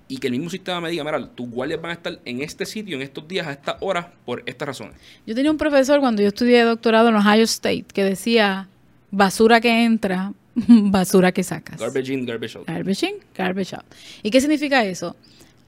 [0.08, 2.64] y que el mismo sistema me diga, mira, tus guardias van a estar en este
[2.64, 4.94] sitio, en estos días, a esta hora, por estas razones.
[5.26, 8.68] Yo tenía un profesor cuando yo estudié doctorado en Ohio State que decía,
[9.10, 11.80] basura que entra, basura que sacas.
[11.80, 12.66] Garbage in, garbage out.
[12.66, 13.84] Garbage in, garbage out.
[14.22, 15.16] ¿Y qué significa eso?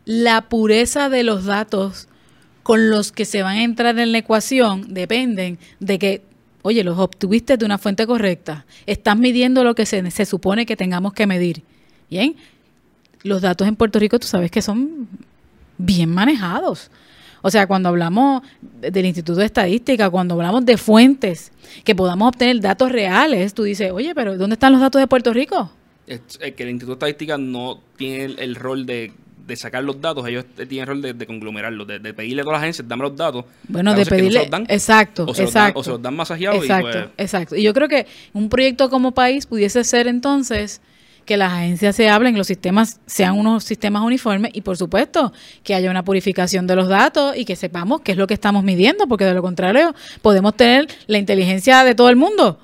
[0.05, 2.09] La pureza de los datos
[2.63, 6.23] con los que se van a entrar en la ecuación dependen de que,
[6.63, 8.67] oye, los obtuviste de una fuente correcta.
[8.87, 11.63] Estás midiendo lo que se, se supone que tengamos que medir.
[12.11, 12.37] Bien,
[13.23, 15.09] los datos en Puerto Rico tú sabes que son
[15.79, 16.91] bien manejados.
[17.41, 18.43] O sea, cuando hablamos
[18.81, 21.53] del Instituto de Estadística, cuando hablamos de fuentes,
[21.85, 25.33] que podamos obtener datos reales, tú dices, oye, pero ¿dónde están los datos de Puerto
[25.33, 25.71] Rico?
[26.07, 29.13] Es, que el Instituto de Estadística no tiene el, rol de,
[29.55, 32.89] sacar los datos, ellos tienen el rol de, conglomerarlos, de, pedirle a todas las agencias,
[32.89, 33.45] dame los datos.
[33.69, 35.79] Bueno, de pedirle, exacto, o se exacto.
[35.79, 36.61] o se los dan masajeados.
[36.63, 37.57] Exacto, y pues, exacto.
[37.57, 40.81] Y yo creo que un proyecto como país pudiese ser entonces
[41.29, 45.31] que las agencias se hablen, los sistemas sean unos sistemas uniformes y por supuesto
[45.63, 48.65] que haya una purificación de los datos y que sepamos qué es lo que estamos
[48.65, 52.59] midiendo, porque de lo contrario podemos tener la inteligencia de todo el mundo,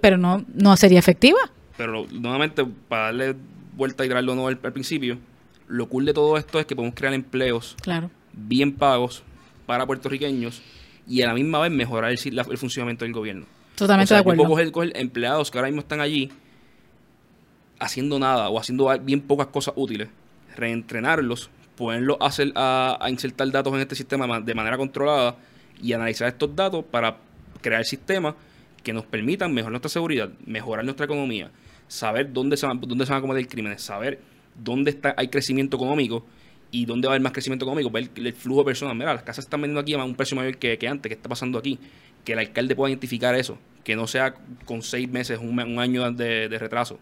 [0.00, 1.38] pero no, no sería efectiva.
[1.76, 3.36] Pero nuevamente, para darle
[3.76, 5.16] vuelta y traerlo nuevo al, principio,
[5.68, 8.10] lo cool de todo esto es que podemos crear empleos claro.
[8.32, 9.22] bien pagos
[9.64, 10.60] para puertorriqueños
[11.06, 13.46] y a la misma vez mejorar el, el funcionamiento del gobierno.
[13.76, 14.42] Totalmente de acuerdo.
[14.42, 16.32] Yo coger empleados que ahora mismo están allí
[17.78, 20.08] haciendo nada o haciendo bien pocas cosas útiles,
[20.56, 25.36] reentrenarlos, ponerlos a, hacer, a, insertar datos en este sistema de manera controlada
[25.80, 27.16] y analizar estos datos para
[27.60, 28.34] crear sistemas
[28.82, 31.50] que nos permitan mejorar nuestra seguridad, mejorar nuestra economía,
[31.86, 34.20] saber dónde se van, dónde se van a cometer crímenes, saber
[34.56, 36.24] dónde está, hay crecimiento económico
[36.70, 38.94] y dónde va a haber más crecimiento económico, ver el, flujo de personas.
[38.94, 41.58] Mira, las casas están vendiendo aquí a un precio mayor que, antes, ¿qué está pasando
[41.58, 41.78] aquí?
[42.24, 46.58] Que el alcalde pueda identificar eso, que no sea con seis meses, un, año de
[46.58, 46.98] retraso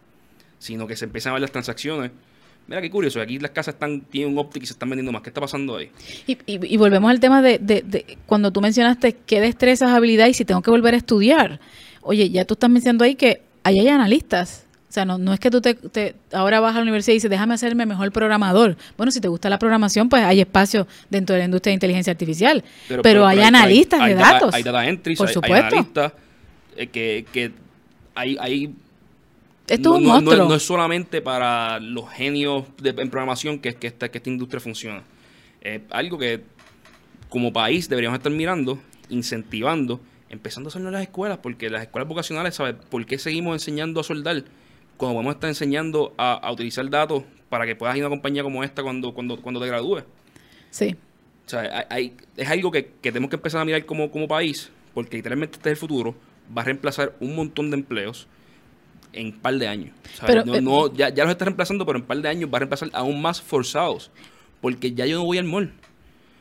[0.58, 2.10] sino que se empiezan a ver las transacciones.
[2.66, 5.22] Mira qué curioso, aquí las casas están tienen un óptico y se están vendiendo más.
[5.22, 5.90] ¿Qué está pasando ahí?
[6.26, 10.44] Y, y, volvemos al tema de, de, cuando tú mencionaste qué destrezas, habilidad y si
[10.44, 11.60] tengo que volver a estudiar.
[12.02, 14.66] Oye, ya tú estás mencionando ahí que ahí hay analistas.
[14.88, 17.30] O sea, no, no es que tú te, ahora vas a la universidad y dices,
[17.30, 18.76] déjame hacerme mejor programador.
[18.96, 22.12] Bueno, si te gusta la programación, pues hay espacio dentro de la industria de inteligencia
[22.12, 22.64] artificial.
[23.02, 24.54] Pero, hay, analistas de datos.
[24.54, 25.66] hay data entries, Por supuesto.
[25.66, 26.12] analistas
[26.76, 27.52] eh, que, que
[28.14, 28.74] hay, hay
[29.68, 33.86] esto no, es un No, es solamente para los genios de, en programación que, que,
[33.86, 35.02] esta, que esta industria funciona.
[35.60, 36.42] Es algo que
[37.28, 40.00] como país deberíamos estar mirando, incentivando,
[40.30, 42.76] empezando a hacerlo en las escuelas, porque las escuelas vocacionales, ¿sabes?
[42.88, 44.44] ¿Por qué seguimos enseñando a soldar
[44.96, 48.42] cuando vamos a estar enseñando a, utilizar datos para que puedas ir a una compañía
[48.42, 50.04] como esta cuando, cuando, cuando te gradúes?
[50.70, 50.96] Sí.
[51.44, 54.70] O sea, hay, es algo que, que, tenemos que empezar a mirar como, como país,
[54.94, 56.14] porque literalmente este es el futuro,
[56.56, 58.28] va a reemplazar un montón de empleos
[59.16, 59.90] en un par de años.
[60.26, 62.50] Pero, no, eh, no, ya, ya los está reemplazando, pero en un par de años
[62.52, 64.10] va a reemplazar aún más forzados.
[64.60, 65.72] Porque ya yo no voy al mall.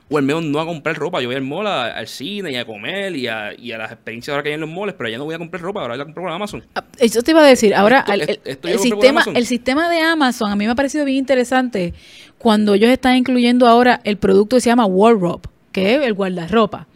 [0.08, 1.20] O al menos no a comprar ropa.
[1.20, 4.34] Yo voy al mall, al cine y a comer y a, y a las experiencias
[4.34, 6.04] ahora que hay en los malls, pero ya no voy a comprar ropa, ahora la
[6.04, 6.64] compro por Amazon.
[6.76, 7.74] Ah, eso te iba a decir.
[7.74, 11.94] Ahora, el, sistema, el sistema de Amazon a mí me ha parecido bien interesante
[12.38, 16.88] cuando ellos están incluyendo ahora el producto que se llama Wardrobe, que es el guardarropa.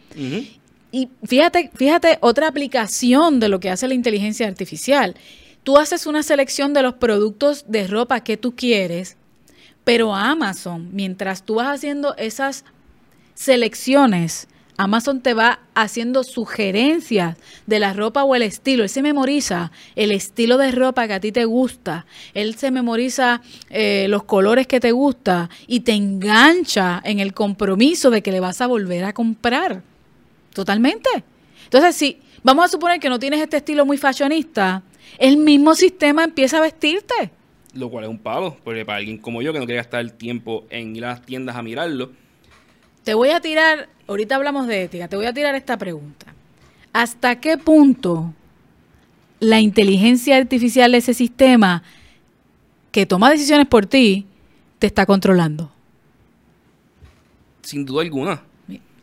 [0.92, 5.16] Y fíjate, fíjate otra aplicación de lo que hace la inteligencia artificial.
[5.62, 9.16] Tú haces una selección de los productos de ropa que tú quieres,
[9.84, 12.64] pero Amazon, mientras tú vas haciendo esas
[13.34, 14.48] selecciones,
[14.80, 18.82] Amazon te va haciendo sugerencias de la ropa o el estilo.
[18.82, 22.06] Él se memoriza el estilo de ropa que a ti te gusta.
[22.32, 28.08] Él se memoriza eh, los colores que te gusta y te engancha en el compromiso
[28.08, 29.82] de que le vas a volver a comprar.
[30.54, 31.10] Totalmente.
[31.64, 34.82] Entonces, si vamos a suponer que no tienes este estilo muy fashionista,
[35.18, 37.30] el mismo sistema empieza a vestirte.
[37.74, 40.12] Lo cual es un palo, porque para alguien como yo que no quiere gastar el
[40.14, 42.10] tiempo en ir a las tiendas a mirarlo.
[43.04, 46.34] Te voy a tirar, ahorita hablamos de ética, te voy a tirar esta pregunta.
[46.92, 48.34] ¿Hasta qué punto
[49.38, 51.82] la inteligencia artificial de ese sistema
[52.90, 54.26] que toma decisiones por ti
[54.78, 55.70] te está controlando?
[57.62, 58.42] Sin duda alguna.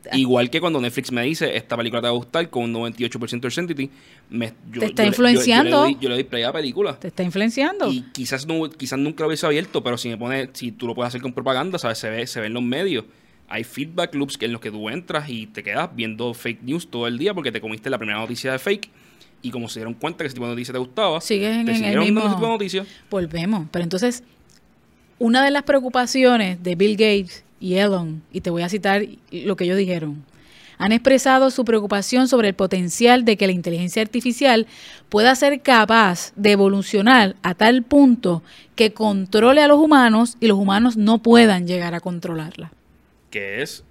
[0.14, 3.40] Igual que cuando Netflix me dice, esta película te va a gustar con un 98%
[3.40, 3.90] de certainty,
[4.30, 5.90] me, te está influenciando.
[5.90, 7.00] Yo, le doy, play a película.
[7.00, 7.92] Te está influenciando.
[7.92, 10.96] Y quizás no, quizás nunca lo hubiese abierto, pero si me pone, si tú lo
[10.96, 11.98] puedes hacer con propaganda, ¿sabes?
[11.98, 13.06] Se ve, se ve en los medios.
[13.48, 17.08] hay feedback loops en los que tú entras y te quedas viendo fake news todo
[17.08, 18.90] el día porque te comiste la primera noticia de fake
[19.42, 21.72] y como se dieron cuenta que ese tipo de noticia te gustaba, Sigues en, te
[21.72, 22.48] en el dando ese tipo de mismo...
[22.48, 22.88] noticias.
[23.10, 23.68] Volvemos.
[23.72, 24.24] Pero entonces,
[25.20, 29.56] una de las preocupaciones de Bill Gates y Elon, y te voy a citar lo
[29.56, 30.24] que ellos dijeron,
[30.80, 34.68] han expresado su preocupación sobre el potencial de que la inteligencia artificial
[35.10, 38.44] pueda ser capaz de evolucionar a tal punto
[38.76, 42.72] que controle a los humanos y los humanos no puedan llegar a controlarla.
[43.32, 43.84] que es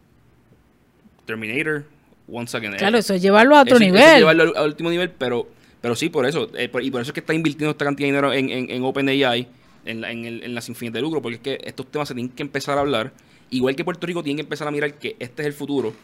[1.27, 1.85] Terminator
[2.31, 2.75] once again.
[2.77, 4.19] Claro, eso es llevarlo a otro eso- eso es nivel.
[4.19, 5.49] llevarlo al, al último nivel, pero,
[5.81, 6.49] pero sí, por eso.
[6.57, 8.71] eh, por- y por eso es que está invirtiendo esta cantidad de dinero en, en,
[8.71, 9.49] en OpenAI,
[9.85, 12.15] en, la- en, el- en las infinitas de lucro, porque es que estos temas se
[12.15, 13.13] tienen que empezar a hablar.
[13.51, 15.95] Igual que Puerto Rico tiene que empezar a mirar que este es el futuro.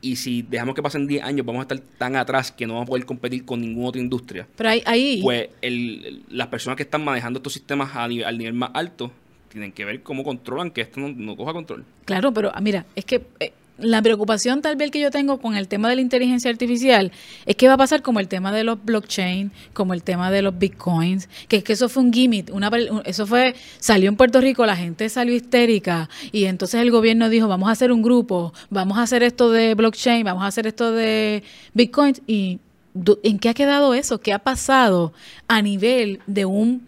[0.00, 2.86] Y si dejamos que pasen 10 años, vamos a estar tan atrás que no vamos
[2.86, 4.46] a poder competir con ninguna otra industria.
[4.56, 8.38] Pero ahí, ahí Pues el- las personas que están manejando estos sistemas a nivel, al
[8.38, 9.10] nivel más alto
[9.48, 11.84] tienen que ver cómo controlan que esto no, no coja control.
[12.04, 15.56] Claro, pero ah, mira, es que eh, la preocupación tal vez que yo tengo con
[15.56, 17.12] el tema de la inteligencia artificial
[17.46, 20.42] es que va a pasar como el tema de los blockchain, como el tema de
[20.42, 22.70] los bitcoins, que es que eso fue un gimmick, una,
[23.04, 27.46] eso fue, salió en Puerto Rico, la gente salió histérica y entonces el gobierno dijo,
[27.48, 30.92] vamos a hacer un grupo, vamos a hacer esto de blockchain, vamos a hacer esto
[30.92, 31.42] de
[31.74, 32.58] bitcoins y
[33.22, 34.18] ¿en qué ha quedado eso?
[34.18, 35.12] ¿Qué ha pasado
[35.46, 36.84] a nivel de un,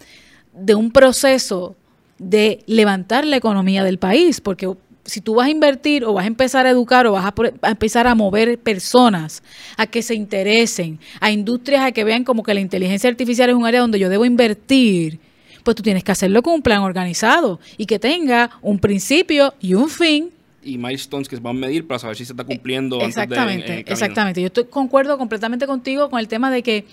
[0.52, 1.76] de un proceso
[2.18, 4.40] de levantar la economía del país?
[4.40, 4.68] Porque
[5.04, 8.06] si tú vas a invertir o vas a empezar a educar o vas a, empezar
[8.06, 9.42] a mover personas
[9.76, 13.56] a que se interesen, a industrias a que vean como que la inteligencia artificial es
[13.56, 15.18] un área donde yo debo invertir,
[15.64, 19.74] pues tú tienes que hacerlo con un plan organizado y que tenga un principio y
[19.74, 20.30] un fin
[20.62, 23.22] Y milestones que se van a medir para saber si se está cumpliendo antes de-
[23.22, 24.40] en- en Exactamente, exactamente.
[24.42, 26.84] Yo estoy, concuerdo completamente contigo con el tema de que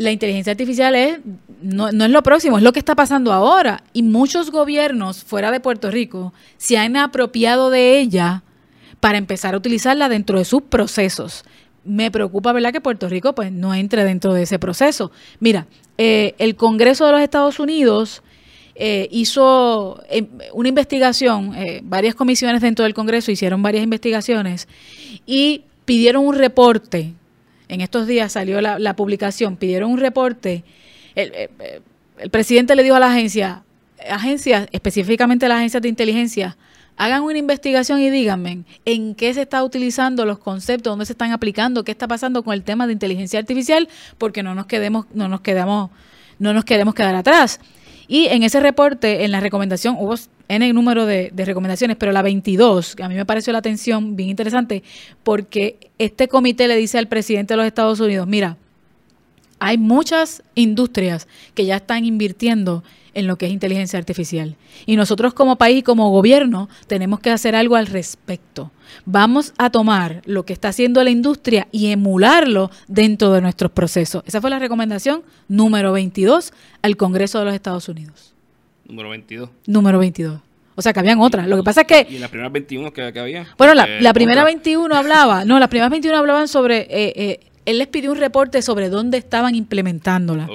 [0.00, 1.18] la inteligencia artificial es
[1.60, 3.84] no, no es lo próximo, es lo que está pasando ahora.
[3.92, 8.42] Y muchos gobiernos fuera de Puerto Rico se han apropiado de ella
[9.00, 11.44] para empezar a utilizarla dentro de sus procesos.
[11.84, 15.12] Me preocupa, ¿verdad?, que Puerto Rico pues no entre dentro de ese proceso.
[15.38, 15.66] Mira,
[15.98, 18.22] eh, el Congreso de los Estados Unidos
[18.74, 24.66] eh, hizo eh, una investigación, eh, varias comisiones dentro del Congreso hicieron varias investigaciones
[25.26, 27.12] y pidieron un reporte.
[27.70, 30.64] En estos días salió la, publicación, pidieron un reporte.
[31.14, 31.80] El, eh, eh,
[32.18, 33.62] el presidente le dijo a la agencia,
[34.10, 36.56] agencias, específicamente las agencias de inteligencia,
[36.96, 41.30] hagan una investigación y díganme en qué se está utilizando los conceptos, dónde se están
[41.30, 45.28] aplicando, qué está pasando con el tema de inteligencia artificial, porque no nos quedemos, no
[45.28, 45.90] nos quedamos,
[46.40, 47.60] no nos queremos quedar atrás.
[48.08, 50.16] Y en ese reporte, en la recomendación, hubo
[50.48, 54.16] N número de, de recomendaciones, pero la 22, que a mí me pareció la atención
[54.16, 54.82] bien interesante,
[55.22, 58.56] porque este comité le dice al presidente de los Estados Unidos, mira,
[59.58, 62.82] hay muchas industrias que ya están invirtiendo
[63.12, 64.56] en lo que es inteligencia artificial.
[64.86, 68.70] Y nosotros como país y como gobierno tenemos que hacer algo al respecto.
[69.04, 74.22] Vamos a tomar lo que está haciendo la industria y emularlo dentro de nuestros procesos.
[74.24, 78.32] Esa fue la recomendación número 22 al Congreso de los Estados Unidos.
[78.86, 79.50] Número 22.
[79.66, 80.40] Número 22.
[80.80, 81.46] O sea, que habían otras.
[81.46, 83.46] Lo que pasa es que Y en las primeras 21 que, que había.
[83.58, 84.52] bueno, la, eh, la primera otra.
[84.54, 88.62] 21 hablaba, no, las primeras 21 hablaban sobre, eh, eh, él les pidió un reporte
[88.62, 90.48] sobre dónde estaban implementándola.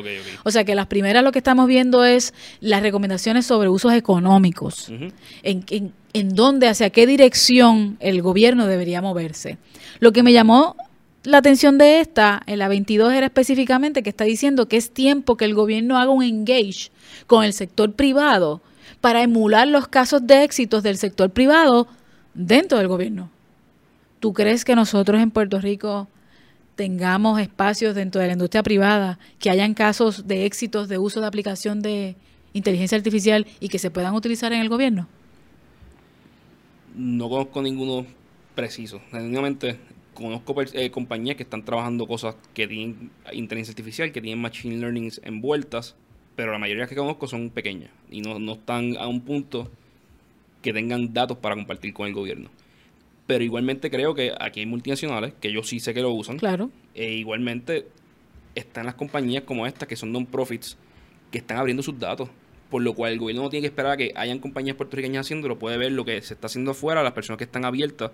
[0.44, 4.90] O sea que las primeras lo que estamos viendo es las recomendaciones sobre usos económicos,
[4.90, 5.12] Ujú.
[5.44, 9.60] en, en, en dónde, hacia qué dirección el gobierno debería moverse.
[10.00, 10.76] Lo que me llamó
[11.24, 15.38] la atención de esta, en la 22 era específicamente que está diciendo que es tiempo
[15.38, 16.90] que el gobierno haga un engage
[17.28, 18.62] con el sector privado
[19.06, 21.88] para emular los casos de éxitos del sector privado
[22.34, 23.30] dentro del gobierno.
[24.20, 26.08] ¿Tú crees que nosotros en Puerto Rico
[26.76, 31.28] tengamos espacios dentro de la industria privada que hayan casos de éxitos de uso de
[31.28, 32.16] aplicación de
[32.54, 35.08] inteligencia artificial y que se puedan utilizar en el gobierno?
[36.96, 38.08] No conozco ninguno
[38.56, 39.02] preciso.
[39.12, 39.78] Genuinamente,
[40.16, 45.12] conozco eh, compañías que están trabajando cosas que tienen inteligencia artificial, que tienen machine learning
[45.22, 45.94] envueltas,
[46.36, 49.70] pero la mayoría que conozco son pequeñas y no, no están a un punto
[50.62, 52.50] que tengan datos para compartir con el gobierno.
[53.28, 56.70] Pero igualmente creo que aquí hay multinacionales, que yo sí sé que lo usan, Claro.
[56.94, 57.88] e igualmente
[58.54, 60.78] están las compañías como estas, que son non-profits,
[61.32, 62.30] que están abriendo sus datos.
[62.70, 65.58] Por lo cual el gobierno no tiene que esperar a que hayan compañías puertorriqueñas haciéndolo,
[65.60, 68.12] puede ver lo que se está haciendo afuera, las personas que están abiertas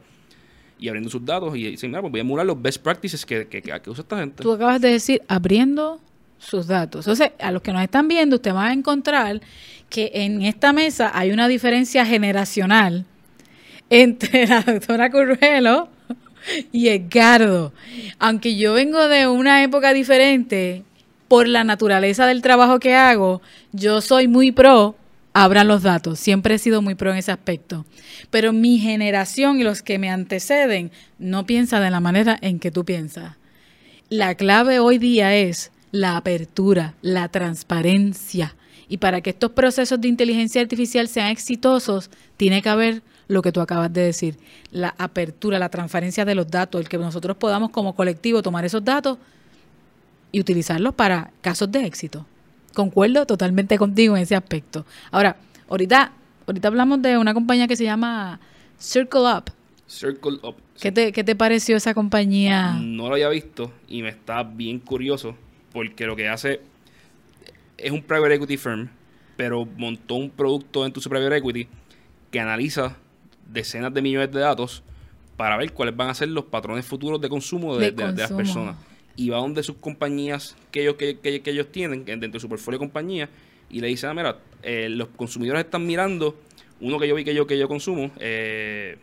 [0.78, 3.48] y abriendo sus datos y dicen, mira, pues voy a emular los best practices que,
[3.48, 4.43] que, que, que usa esta gente.
[4.43, 6.00] Tú acabas de decir abriendo
[6.42, 7.06] sus datos.
[7.06, 9.42] Entonces, a los que nos están viendo, usted va a encontrar
[9.89, 13.06] que en esta mesa hay una diferencia generacional
[13.89, 15.89] entre la doctora Curvelo
[16.72, 17.74] y Edgardo.
[18.20, 20.84] Aunque yo vengo de una época diferente,
[21.28, 24.96] por la naturaleza del trabajo que hago, yo soy muy pro
[25.34, 26.20] abran los datos.
[26.20, 27.86] Siempre he sido muy pro en ese aspecto.
[28.30, 32.72] Pero mi generación y los que me anteceden no piensan de la manera en que
[32.72, 33.38] tú piensas.
[34.10, 38.56] La clave hoy día es la apertura, la transparencia.
[38.88, 43.52] Y para que estos procesos de inteligencia artificial sean exitosos, tiene que haber lo que
[43.52, 44.38] tú acabas de decir,
[44.72, 48.84] la apertura, la transparencia de los datos, el que nosotros podamos como colectivo tomar esos
[48.84, 49.18] datos
[50.34, 52.26] y utilizarlos para casos de éxito.
[52.74, 54.86] Concuerdo totalmente contigo en ese aspecto.
[55.12, 55.38] Ahora,
[55.70, 56.12] ahorita,
[56.46, 58.39] ahorita hablamos de una compañía que se llama
[58.78, 59.52] Circle Up.
[59.88, 60.56] Circle Up.
[60.80, 62.74] ¿Qué te, ¿Qué te pareció esa compañía?
[62.82, 65.36] No lo había visto y me está bien curioso
[65.72, 66.62] porque lo que hace
[67.78, 68.90] es un private equity firm,
[69.38, 71.68] pero montó un producto en tu private equity
[72.30, 72.98] que analiza
[73.48, 74.84] decenas de millones de datos
[75.38, 78.76] para ver cuáles van a ser los patrones futuros de consumo de, las personas.
[79.16, 82.80] Y va donde sus compañías que ellos, que, que, ellos tienen, dentro de su portfolio
[82.80, 83.30] de compañías,
[83.70, 86.40] y le dice, ah, mira, eh, los consumidores están mirando,
[86.80, 88.98] uno que yo vi que yo, que yo consumo, eh,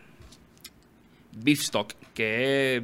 [1.43, 2.83] beef stock, que es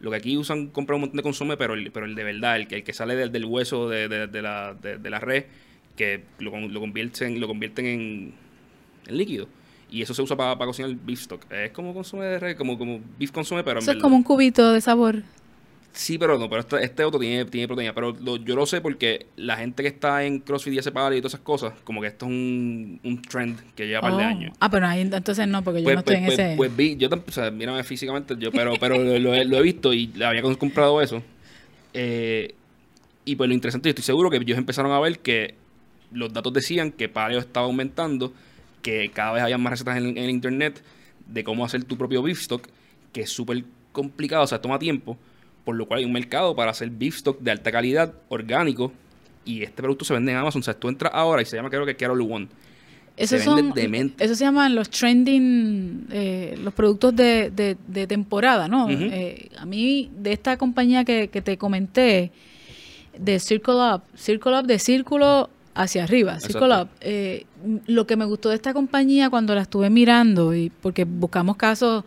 [0.00, 2.56] lo que aquí usan, comprar un montón de consumo, pero el, pero el de verdad,
[2.56, 5.44] el, el que sale del, del hueso de, de, la, de, la red,
[5.96, 8.34] que lo, lo convierten, lo convierten en,
[9.06, 9.48] en líquido
[9.90, 11.50] y eso se usa para, cocinar el beef stock.
[11.50, 13.80] Es como consume de red, como, como beef consume, pero...
[13.80, 15.22] Eso es como un cubito de sabor.
[15.98, 17.92] Sí, pero no, pero este, este otro tiene, tiene proteína.
[17.92, 21.18] Pero yo lo sé porque la gente que está en CrossFit y hace para y
[21.18, 24.24] todas esas cosas, como que esto es un, un trend que lleva un par de
[24.24, 24.28] oh.
[24.28, 24.56] años.
[24.60, 26.56] Ah, pero ahí, entonces no, porque yo pues, no estoy pues, en pues, ese.
[26.56, 30.24] Pues vi, yo o sea, mírame físicamente, yo, pero, pero lo, he visto y le
[30.24, 31.20] había comprado eso.
[31.92, 32.54] Eh,
[33.24, 35.56] y pues lo interesante, yo estoy seguro que ellos empezaron a ver que
[36.12, 38.32] los datos decían que Paleo estaba aumentando
[38.82, 40.80] que cada vez haya más recetas en, el internet
[41.26, 42.68] de cómo hacer tu propio beef stock,
[43.12, 45.18] que es súper complicado, o sea, toma tiempo,
[45.68, 48.90] por lo cual hay un mercado para hacer beef stock de alta calidad, orgánico,
[49.44, 51.68] y este producto se vende en Amazon, o sea, tú entras ahora y se llama
[51.68, 52.48] creo que Carol One.
[53.18, 53.74] Eso, se son,
[54.18, 57.50] eso se llaman los trending, eh, los productos de,
[57.86, 58.88] de, temporada, ¿no?
[58.88, 62.32] Eh, a mí, de esta compañía que, que te comenté,
[63.18, 66.38] de Circle Up, Circle Up de círculo hacia arriba,
[67.02, 67.44] Eh,
[67.86, 72.04] lo que me gustó de esta compañía cuando la estuve mirando, y porque buscamos casos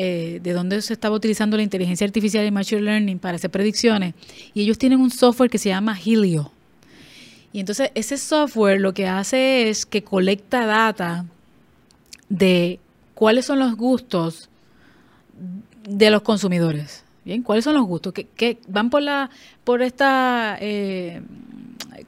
[0.00, 4.14] eh, de dónde se estaba utilizando la inteligencia artificial y machine learning para hacer predicciones,
[4.54, 6.52] y ellos tienen un software que se llama Helio.
[7.52, 11.24] Y entonces ese software lo que hace es que colecta data
[12.28, 12.78] de
[13.14, 14.48] cuáles son los gustos
[15.82, 17.02] de los consumidores.
[17.24, 18.12] Bien, ¿cuáles son los gustos?
[18.12, 19.30] Que, van por la
[19.64, 21.22] por esta eh,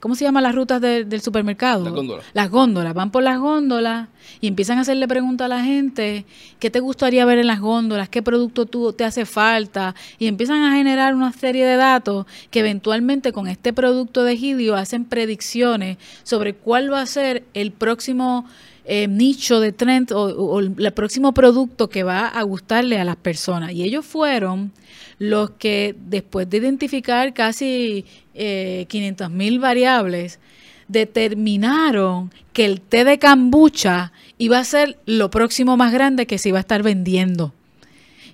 [0.01, 1.85] ¿cómo se llaman las rutas del supermercado?
[1.85, 2.25] Las góndolas.
[2.33, 4.09] Las góndolas, van por las góndolas
[4.41, 6.25] y empiezan a hacerle preguntas a la gente,
[6.59, 8.09] ¿qué te gustaría ver en las góndolas?
[8.09, 9.95] ¿Qué producto tú, te hace falta?
[10.19, 14.75] Y empiezan a generar una serie de datos que eventualmente con este producto de Gidio
[14.75, 18.45] hacen predicciones sobre cuál va a ser el próximo
[18.85, 23.71] eh, nicho de trend o, el próximo producto que va a gustarle a las personas.
[23.73, 24.71] Y ellos fueron
[25.19, 30.39] los que después de identificar casi eh, 500 mil variables,
[30.87, 36.49] determinaron que el té de cambucha iba a ser lo próximo más grande que se
[36.49, 37.53] iba a estar vendiendo.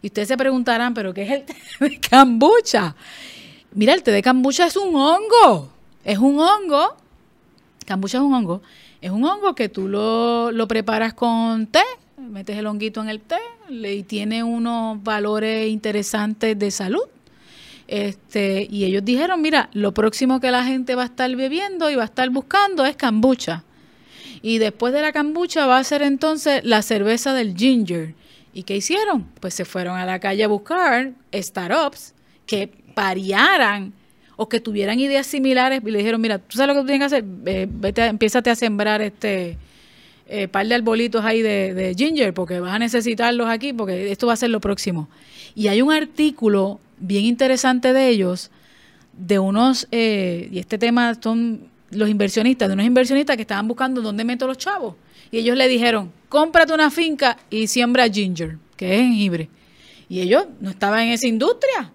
[0.02, 2.96] Y ustedes se preguntarán, ¿pero qué es el té de cambucha?
[3.74, 5.70] Mira, el té de cambucha es un hongo.
[6.04, 6.96] Es un hongo.
[7.86, 8.62] Cambucha es un hongo.
[9.02, 11.84] Es un hongo que tú lo, lo preparas con té,
[12.18, 13.38] metes el honguito en el té
[13.70, 17.04] y tiene unos valores interesantes de salud.
[17.88, 21.96] Este, y ellos dijeron, mira, lo próximo que la gente va a estar bebiendo y
[21.96, 23.64] va a estar buscando es cambucha
[24.42, 28.14] Y después de la cambucha va a ser entonces la cerveza del ginger.
[28.54, 29.24] ¿Y qué hicieron?
[29.40, 32.14] Pues se fueron a la calle a buscar startups
[32.46, 33.94] que parearan
[34.38, 37.10] o que tuvieran ideas similares y le dijeron, mira, tú sabes lo que tú tienes
[37.10, 39.58] que hacer, eh, vete, empiézate a sembrar este
[40.28, 44.28] eh, par de arbolitos ahí de, de, ginger porque vas a necesitarlos aquí porque esto
[44.28, 45.10] va a ser lo próximo.
[45.56, 48.52] Y hay un artículo bien interesante de ellos,
[49.14, 54.02] de unos, eh, y este tema son los inversionistas, de unos inversionistas que estaban buscando
[54.02, 54.96] dónde meto los chavos.
[55.32, 59.50] Y ellos le dijeron, cómprate una finca y siembra ginger, que es jengibre.
[60.10, 61.92] Y ellos no estaban en esa industria.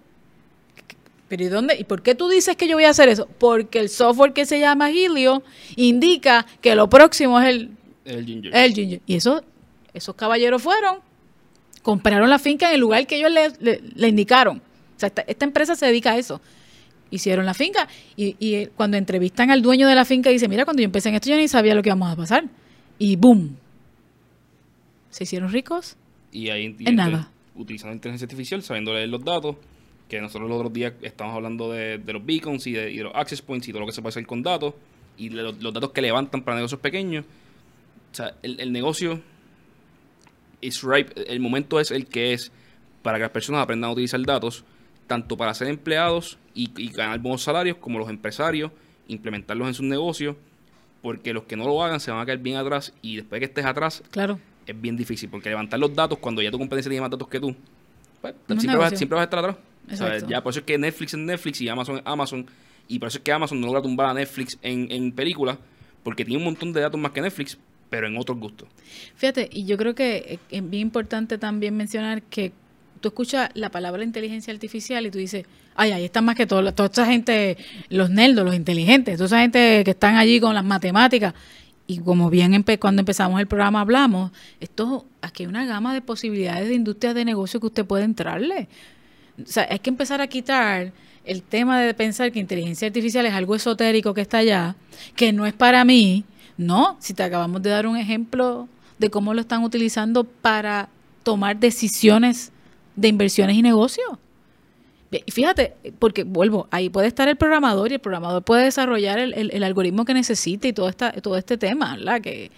[1.33, 1.75] Pero ¿y dónde?
[1.79, 3.27] ¿Y por qué tú dices que yo voy a hacer eso?
[3.39, 5.41] Porque el software que se llama Helio
[5.75, 7.71] indica que lo próximo es el,
[8.05, 8.55] el ginger.
[8.55, 9.01] El ginger.
[9.07, 9.43] Y eso,
[9.95, 10.99] esos caballeros fueron,
[11.81, 14.61] compraron la finca en el lugar que ellos le indicaron
[15.07, 16.41] esta, empresa se dedica a eso.
[17.11, 20.81] Hicieron la finca y, y, cuando entrevistan al dueño de la finca dice, mira, cuando
[20.81, 22.45] yo empecé en esto yo ni sabía lo que íbamos a pasar.
[22.97, 23.55] Y boom.
[25.11, 25.95] Se hicieron ricos.
[26.31, 27.29] Y ahí en nada.
[27.55, 29.57] Utilizando inteligencia artificial, sabiendo leer los datos,
[30.07, 33.67] que nosotros los otros días estamos hablando de, los beacons y de, los access points
[33.67, 34.73] y todo lo que se puede hacer con datos
[35.17, 37.25] y los, datos que levantan para negocios pequeños.
[38.11, 39.21] O sea, el, el negocio
[40.61, 42.51] is ripe, el momento es el que es
[43.01, 44.63] para que las personas aprendan a utilizar datos,
[45.07, 48.71] tanto para ser empleados y, y ganar buenos salarios, como los empresarios,
[49.07, 50.35] implementarlos en sus negocios,
[51.01, 53.39] porque los que no lo hagan se van a caer bien atrás y después de
[53.39, 54.39] que estés atrás, Claro.
[54.65, 57.39] es bien difícil, porque levantar los datos cuando ya tu competencia tiene más datos que
[57.39, 57.53] tú,
[58.21, 59.57] pues, siempre, vas, siempre vas a estar atrás.
[60.27, 62.45] Ya por eso es que Netflix es Netflix y Amazon es Amazon,
[62.87, 65.57] y por eso es que Amazon no logra tumbar a Netflix en, en películas,
[66.03, 67.57] porque tiene un montón de datos más que Netflix,
[67.89, 68.67] pero en otros gustos.
[69.15, 72.51] Fíjate, y yo creo que eh, es bien importante también mencionar que
[73.01, 76.73] tú escuchas la palabra inteligencia artificial y tú dices, ay, ahí están más que todo,
[76.73, 77.57] toda esa gente,
[77.89, 81.33] los nerdos, los inteligentes, toda esa gente que están allí con las matemáticas.
[81.85, 84.31] Y como bien empe- cuando empezamos el programa hablamos,
[84.61, 88.69] esto aquí hay una gama de posibilidades de industrias de negocio que usted puede entrarle.
[89.41, 90.91] O sea, hay que empezar a quitar
[91.25, 94.75] el tema de pensar que inteligencia artificial es algo esotérico que está allá,
[95.15, 96.23] que no es para mí.
[96.57, 98.67] No, si te acabamos de dar un ejemplo
[98.99, 100.89] de cómo lo están utilizando para
[101.23, 102.51] tomar decisiones
[102.95, 104.07] de inversiones y negocios.
[105.11, 109.33] Y Fíjate, porque vuelvo, ahí puede estar el programador y el programador puede desarrollar el,
[109.35, 112.19] el- el algoritmo que necesite y todo, esta, todo este tema, ¿verdad?
[112.21, 112.49] Que,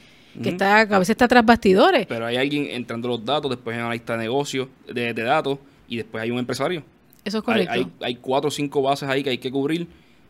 [0.42, 2.06] que está, a veces está tras bastidores.
[2.08, 5.60] Pero hay alguien entrando los datos, después hay una lista de negocios, de, de datos,
[5.88, 6.84] y después hay un empresario.
[7.24, 7.72] Eso es correcto.
[7.74, 9.88] hay, hay cuatro o cinco bases ahí que hay que cubrir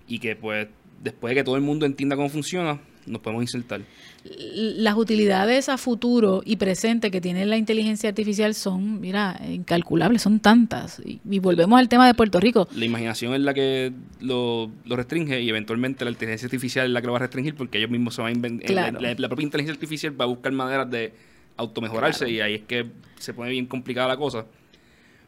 [0.08, 0.68] y que pues
[1.04, 3.82] después de que todo el mundo entienda cómo funciona, nos podemos insertar.
[4.24, 10.40] las utilidades a futuro y presente que tiene la inteligencia artificial son, mira, incalculables, son
[10.40, 11.00] tantas.
[11.06, 12.68] Y, y volvemos al tema de Puerto Rico.
[12.76, 13.92] La imaginación es la que
[14.22, 17.56] lo, lo restringe y eventualmente la inteligencia artificial es la que lo va a restringir
[17.56, 18.68] porque ellos mismos se van a inventar.
[18.68, 19.00] Claro.
[19.00, 21.14] La, la propia inteligencia artificial va a buscar maneras de
[21.58, 22.34] automejorarse Claro.
[22.34, 22.88] y ahí es que
[23.20, 24.46] se pone bien complicada la cosa.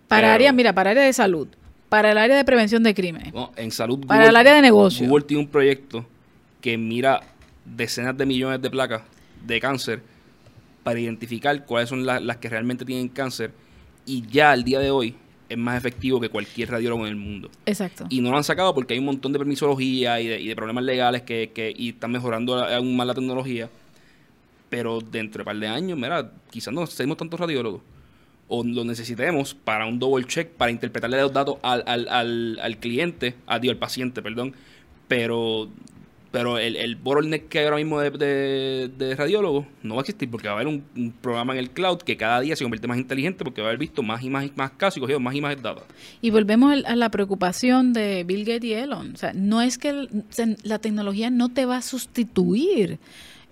[0.08, 1.48] Para Pero- área, mira, para área de salud,
[1.90, 5.08] para el área de prevención de crímenes, en salud para el área de negocio.
[5.08, 6.06] Google tiene un proyecto
[6.62, 7.22] que mira
[7.66, 9.02] decenas de millones de placas
[9.46, 10.02] de cáncer
[10.84, 13.52] para identificar cuáles son la- las que realmente tienen cáncer
[14.06, 15.16] y ya al día de hoy
[15.50, 17.50] es más efectivo que cualquier radiólogo en el mundo.
[17.66, 18.06] Exacto.
[18.10, 20.56] Y no lo han sacado porque hay un montón de permisología y de, y de
[20.56, 23.70] problemas legales que, que y están mejorando aún más la tecnología.
[24.70, 27.82] Pero dentro de un par de años, mira, quizás no necesitemos tantos radiólogos.
[28.48, 32.78] O lo necesitemos para un double check, para interpretarle los datos al, al, al, al
[32.78, 34.54] cliente, a, digo, al paciente, perdón.
[35.08, 35.70] Pero
[36.32, 40.04] pero el, el bottleneck que hay ahora mismo de, de, de radiólogos no va a
[40.04, 42.88] existir porque va a haber un, programa en el cloud que cada día se convierte
[42.88, 45.42] más inteligente porque va a haber visto más y más, casos y cogido más y
[45.42, 45.84] más datos.
[46.22, 49.14] Y volvemos a la preocupación de Bill Gates y Elon.
[49.14, 50.08] O sea, no es que
[50.64, 53.00] la tecnología no te va a sustituir.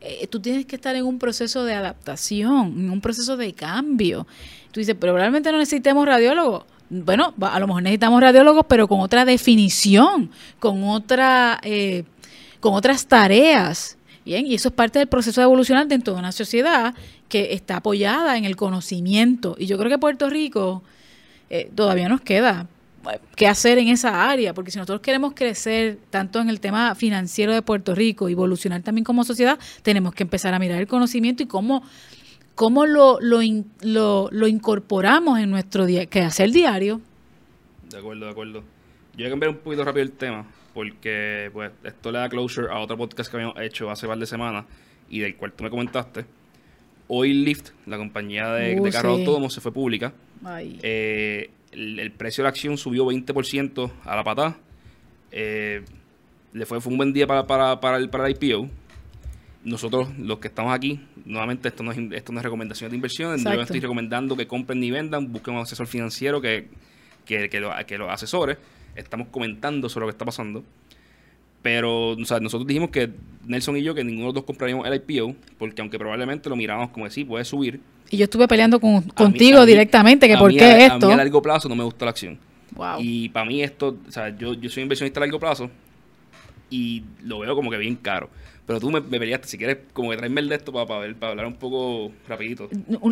[0.01, 4.27] Eh, tú tienes que estar en un proceso de adaptación, en un proceso de cambio.
[4.75, 6.65] Tú dices, pero realmente no necesitamos radiólogos.
[6.89, 12.03] Bueno, a lo mejor necesitamos radiólogos, pero con otra definición, con otra, eh,
[12.59, 13.97] con otras tareas.
[14.25, 16.93] Bien, y eso es parte del proceso de evolucionar dentro de una sociedad
[17.29, 19.55] que está apoyada en el conocimiento.
[19.57, 20.83] Y yo creo que Puerto Rico
[21.49, 22.67] eh, todavía nos queda
[23.13, 26.95] eh, qué hacer en esa área, porque si nosotros queremos crecer tanto en el tema
[26.95, 30.87] financiero de Puerto Rico y evolucionar también como sociedad, tenemos que empezar a mirar el
[30.87, 31.81] conocimiento y cómo,
[32.55, 37.01] cómo lo, lo, in- lo, lo incorporamos en nuestro día, quehacer diario.
[37.89, 38.59] De acuerdo, de acuerdo.
[39.13, 42.67] Yo voy a cambiar un poquito rápido el tema, porque pues esto le da closure
[42.71, 44.65] a otro podcast que habíamos hecho hace par de semanas
[45.09, 46.25] y del cual tú me comentaste.
[47.07, 49.21] Hoy Lyft, la compañía de, Uh, de carros sí.
[49.21, 50.11] autónomos, se fue pública.
[50.81, 54.57] Eh, el, el precio de la acción subió 20% a la patada.
[55.31, 55.83] Eh,
[56.53, 58.67] le fue, fue un buen día para, para, para, el, para el IPO.
[59.65, 63.43] Nosotros, los que estamos aquí, nuevamente esto no es, esto no es recomendación de inversiones.
[63.43, 65.31] Yo no estoy recomendando que compren ni vendan.
[65.33, 66.67] Busquen un asesor financiero que,
[67.25, 68.57] que, que, lo, que lo asesore.
[68.95, 70.63] Estamos comentando sobre lo que está pasando.
[71.61, 73.09] Pero o sea, nosotros dijimos que
[73.47, 76.55] Nelson y yo, que ninguno de los dos compraríamos el IPO, porque aunque probablemente lo
[76.55, 77.79] mirábamos como que sí, puede subir.
[78.11, 80.57] Y yo estuve peleando con, a mí- contigo a mí- directamente, que a por mí
[80.59, 81.07] qué a- A esto.
[81.07, 82.37] mí a largo plazo no me gusta la acción.
[82.75, 82.97] Wow.
[82.99, 85.71] Y para mí esto, o sea, yo, yo soy inversionista a largo plazo
[86.69, 88.29] y lo veo como que bien caro.
[88.67, 90.99] Pero tú me, me peleaste, si quieres, como que traerme el de esto para, para,
[91.01, 92.67] ver- para hablar un poco rapidito.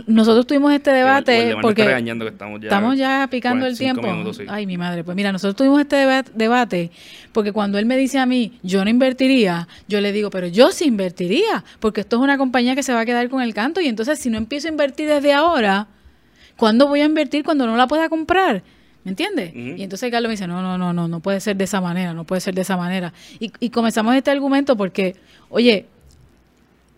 [0.08, 2.66] Nosotros tuvimos este O el- el debate porque regañando que estamos ya...
[2.70, 4.12] Estamos ya picando el 45 tiempo.
[4.18, 4.46] minutos, sí.
[4.48, 5.04] Ay, mi madre.
[5.04, 6.90] Pues mira, nosotros tuvimos este deba- debate
[7.34, 10.72] porque cuando él me dice a mí, yo no invertiría, yo le digo, pero yo
[10.72, 13.80] sí invertiría, porque esto es una compañía que se va a quedar con el canto
[13.80, 15.86] y entonces si no empiezo a invertir desde ahora,
[16.58, 18.64] ¿cuándo voy a invertir cuando no la pueda comprar?
[19.04, 19.54] ¿Me entiendes?
[19.54, 22.14] Y entonces Carlos me dice, no, no, no, no, no puede ser de esa manera,
[22.14, 23.12] no puede ser de esa manera.
[23.40, 25.16] Y, y comenzamos este argumento porque,
[25.50, 25.86] oye,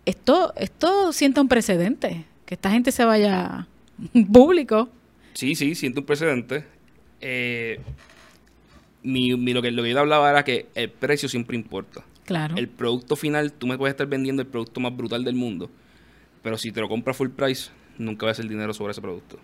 [0.04, 3.66] esto, esto sienta un precedente, que esta gente se vaya
[4.32, 4.88] público.
[5.34, 6.64] Sí, sí, siento un precedente.
[7.20, 7.80] Eh,
[9.02, 12.02] mi, mi- lo, que, lo que yo te hablaba era que el precio siempre importa.
[12.24, 12.56] Claro.
[12.56, 15.70] El producto final, tú me puedes estar vendiendo el producto más brutal del mundo.
[16.42, 19.38] Pero si te lo compras full price, nunca va a ser dinero sobre ese producto.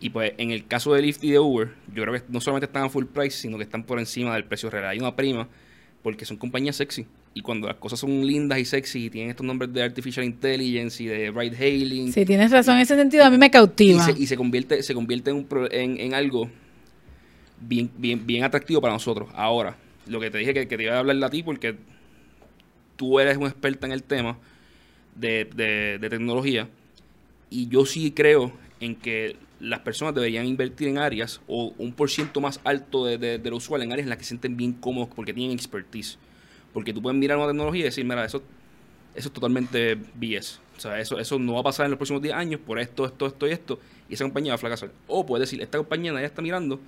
[0.00, 2.66] Y pues en el caso de Lyft y de Uber, yo creo que no solamente
[2.66, 4.86] están a full price, sino que están por encima del precio real.
[4.86, 5.48] Hay una prima
[6.02, 7.06] porque son compañías sexy.
[7.34, 11.02] Y cuando las cosas son lindas y sexy y tienen estos nombres de artificial intelligence
[11.02, 12.12] y de ride hailing.
[12.12, 14.06] Sí, tienes razón en ese sentido, a mí me cautiva.
[14.16, 16.48] Y se, convierte, se convierte en, un en, en, algo
[17.60, 19.28] bien, bien, bien atractivo para nosotros.
[19.34, 19.76] Ahora,
[20.06, 21.76] lo que te dije que, que te iba a hablar a ti porque
[22.96, 24.38] tú eres una experta en el tema
[25.16, 25.44] de,
[26.00, 26.68] de tecnología.
[27.50, 32.10] Y yo sí creo en que las personas deberían invertir en áreas o un por
[32.10, 34.72] ciento más alto de, de, del usuario en áreas en las que se sienten bien
[34.72, 36.18] cómodos porque tienen expertise.
[36.72, 38.42] Porque tú puedes mirar una tecnología y decir, mira, eso,
[39.14, 40.60] eso es totalmente BS.
[40.76, 43.04] O sea, eso, eso no va a pasar en los próximos 10 años por esto,
[43.04, 43.80] esto, esto y esto.
[44.08, 44.92] Y esa compañía va a fracasar.
[45.08, 46.78] O puedes decir, esta compañía nadie está mirando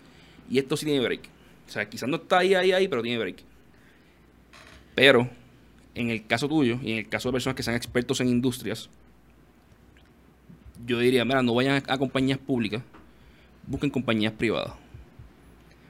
[0.49, 1.23] y esto sí tiene break.
[1.67, 3.43] O sea, quizás no está ahí, ahí, ahí, pero tiene break.
[4.95, 5.29] Pero,
[5.95, 8.91] en el caso tuyo y en el caso de personas que sean expertos en industrias,
[10.87, 12.83] yo diría, mira, no vayan a, compañías públicas,
[13.67, 14.73] busquen compañías privadas.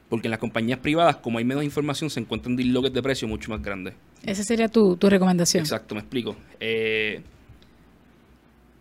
[0.09, 3.51] Porque en las compañías privadas, como hay menos información, se encuentran disloques de precio mucho
[3.51, 3.95] más grandes.
[4.24, 5.62] Esa sería tu, recomendación.
[5.62, 6.36] Exacto, me explico.
[6.59, 7.22] Eh,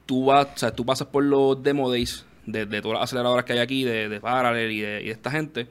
[0.05, 3.53] tú, vas, o sea, tú pasas por los demo days de, todas las aceleradoras que
[3.53, 5.67] hay aquí, de, de Parallel y de, esta gente,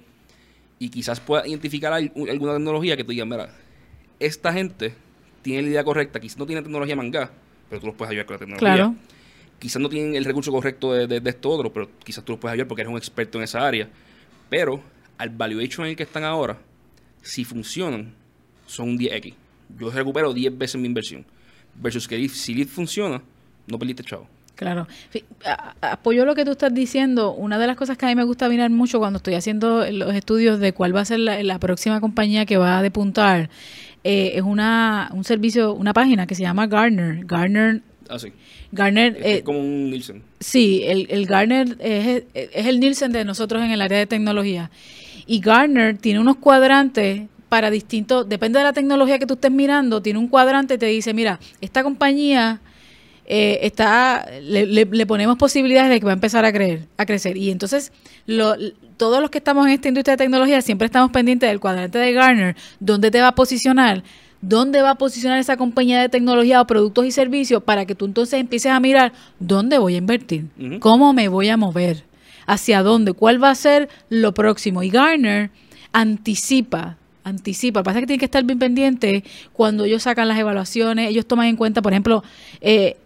[0.78, 3.50] y quizás puedas identificar alguna tecnología que tú digas, mira,
[4.20, 4.94] esta gente
[5.42, 7.32] tiene la idea correcta, quizás no tiene tecnología manga,
[7.68, 8.74] pero tú los puedes ayudar con la tecnología.
[8.74, 8.94] Claro
[9.58, 12.54] quizás no tienen el recurso correcto de, de, esto otro, pero quizás tú los puedes
[12.54, 13.88] ayudar porque eres un experto en esa área.
[14.48, 14.80] Pero
[15.18, 16.58] al valuation en el que están ahora,
[17.22, 18.14] si funcionan,
[18.66, 19.34] son un 10x.
[19.78, 21.24] Yo recupero 10 veces mi inversión.
[21.74, 23.22] Versus que si lead funciona,
[23.66, 24.26] no perdiste chavo.
[24.58, 24.88] Claro.
[25.80, 27.32] Apoyo lo que tú estás diciendo.
[27.32, 30.14] Una de las cosas que a mí me gusta mirar mucho cuando estoy haciendo los
[30.14, 33.50] estudios de cuál va a ser la, próxima compañía que va a depuntar,
[34.02, 37.24] eh, es una, un servicio, una página que se llama Garner.
[37.24, 38.32] Garner Ah, sí.
[38.72, 39.16] Garner...
[39.18, 40.22] Es, eh, como un Nielsen.
[40.40, 44.70] Sí, el, el Garner es, es, el Nielsen de nosotros en el área de tecnología.
[45.26, 50.02] Y Garner tiene unos cuadrantes para distintos, depende de la tecnología que tú estés mirando,
[50.02, 52.60] tiene un cuadrante que te dice, mira, esta compañía
[53.30, 57.36] eh, está, le, le, ponemos posibilidades de que va a empezar a, creer, a crecer.
[57.36, 57.92] Y entonces,
[58.26, 58.54] lo,
[58.96, 62.12] todos los que estamos en esta industria de tecnología siempre estamos pendientes del cuadrante de
[62.12, 64.02] Garner, dónde te va a posicionar
[64.40, 68.04] dónde va a posicionar esa compañía de tecnología o productos y servicios para que tú
[68.04, 70.46] entonces empieces a mirar dónde voy a invertir,
[70.80, 72.04] cómo me voy a mover,
[72.46, 74.82] hacia dónde, cuál va a ser lo próximo.
[74.82, 75.50] Y Garner
[75.92, 77.80] anticipa anticipa.
[77.80, 81.10] Lo que pasa es que tiene que estar bien pendiente cuando ellos sacan las evaluaciones.
[81.10, 82.24] Ellos toman en cuenta, por ejemplo,
[82.60, 82.96] eh,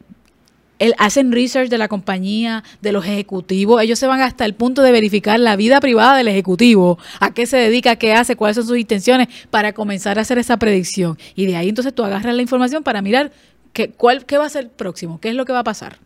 [0.99, 4.93] hacen research de la compañía, de los ejecutivos, ellos se van hasta el punto de
[4.93, 8.79] verificar la vida privada del ejecutivo, a qué se dedica, qué hace, cuáles son sus
[8.79, 11.19] intenciones, para comenzar a hacer esa predicción.
[11.35, 13.33] Y de ahí entonces tú agarras la información para mirar
[13.73, 15.99] qué, cuál, qué va a ser próximo, qué es lo que va a pasar.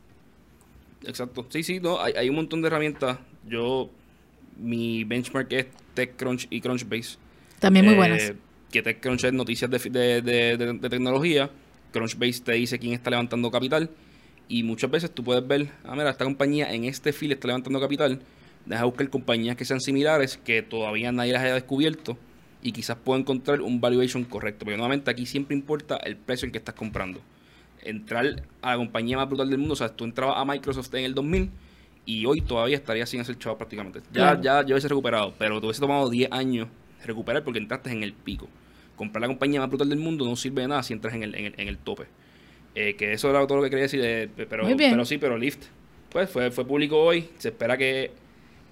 [1.05, 3.19] Exacto, sí, sí, no, hay, un montón de herramientas.
[3.49, 3.89] Yo,
[4.59, 7.17] mi benchmark es TechCrunch y Crunchbase.
[7.61, 8.23] También muy buenas.
[8.23, 8.37] Eh,
[8.73, 11.49] que TechCrunch es noticias de, de tecnología.
[11.93, 13.89] Crunchbase te dice quién está levantando capital
[14.49, 17.81] y muchas veces tú puedes ver, ah, mira, esta compañía en este fil está levantando
[17.81, 18.21] capital.
[18.65, 22.17] Deja buscar compañías que sean similares, que todavía nadie las haya descubierto
[22.63, 24.65] y quizás pueda encontrar un valuation correcto.
[24.65, 27.21] Porque nuevamente aquí siempre importa el precio en que estás comprando.
[27.83, 31.05] Entrar a la compañía más brutal del mundo, o sea, tú entrabas a Microsoft en
[31.05, 31.51] el 2000
[32.05, 34.01] y hoy todavía estaría sin hacer chavo prácticamente.
[34.13, 36.69] Ya, ya, ya hubiese recuperado, pero te hubiese tomado 10 años
[37.05, 38.49] recuperar porque entraste en el pico.
[38.97, 41.35] Comprar la compañía más brutal del mundo no sirve de nada si entras en el,
[41.35, 42.07] en el, en el tope.
[42.79, 45.65] Eh, que eso era todo lo que quería decir, de, pero, pero sí, pero Lyft,
[46.11, 48.11] pues fue, fue público hoy, se espera que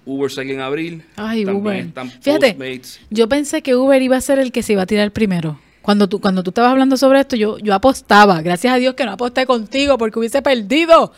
[0.05, 1.03] Uber salga en abril.
[1.15, 1.87] Ay, Uber.
[2.21, 2.55] Fíjate,
[3.09, 5.59] yo pensé que Uber iba a ser el que se iba a tirar primero.
[5.81, 9.05] Cuando tú, cuando tú estabas hablando sobre esto, yo, yo apostaba, gracias a Dios que
[9.05, 11.11] no aposté contigo porque hubiese perdido.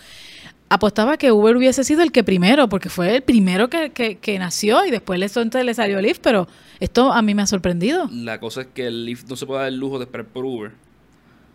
[0.69, 4.85] Apostaba que Uber hubiese sido el que primero, porque fue el primero que, que, nació
[4.85, 6.47] y después le, le salió Lyft, pero
[6.79, 8.09] esto a mí me ha sorprendido.
[8.13, 10.45] La cosa es que el Lyft no se puede dar el lujo de esperar por
[10.45, 10.71] Uber,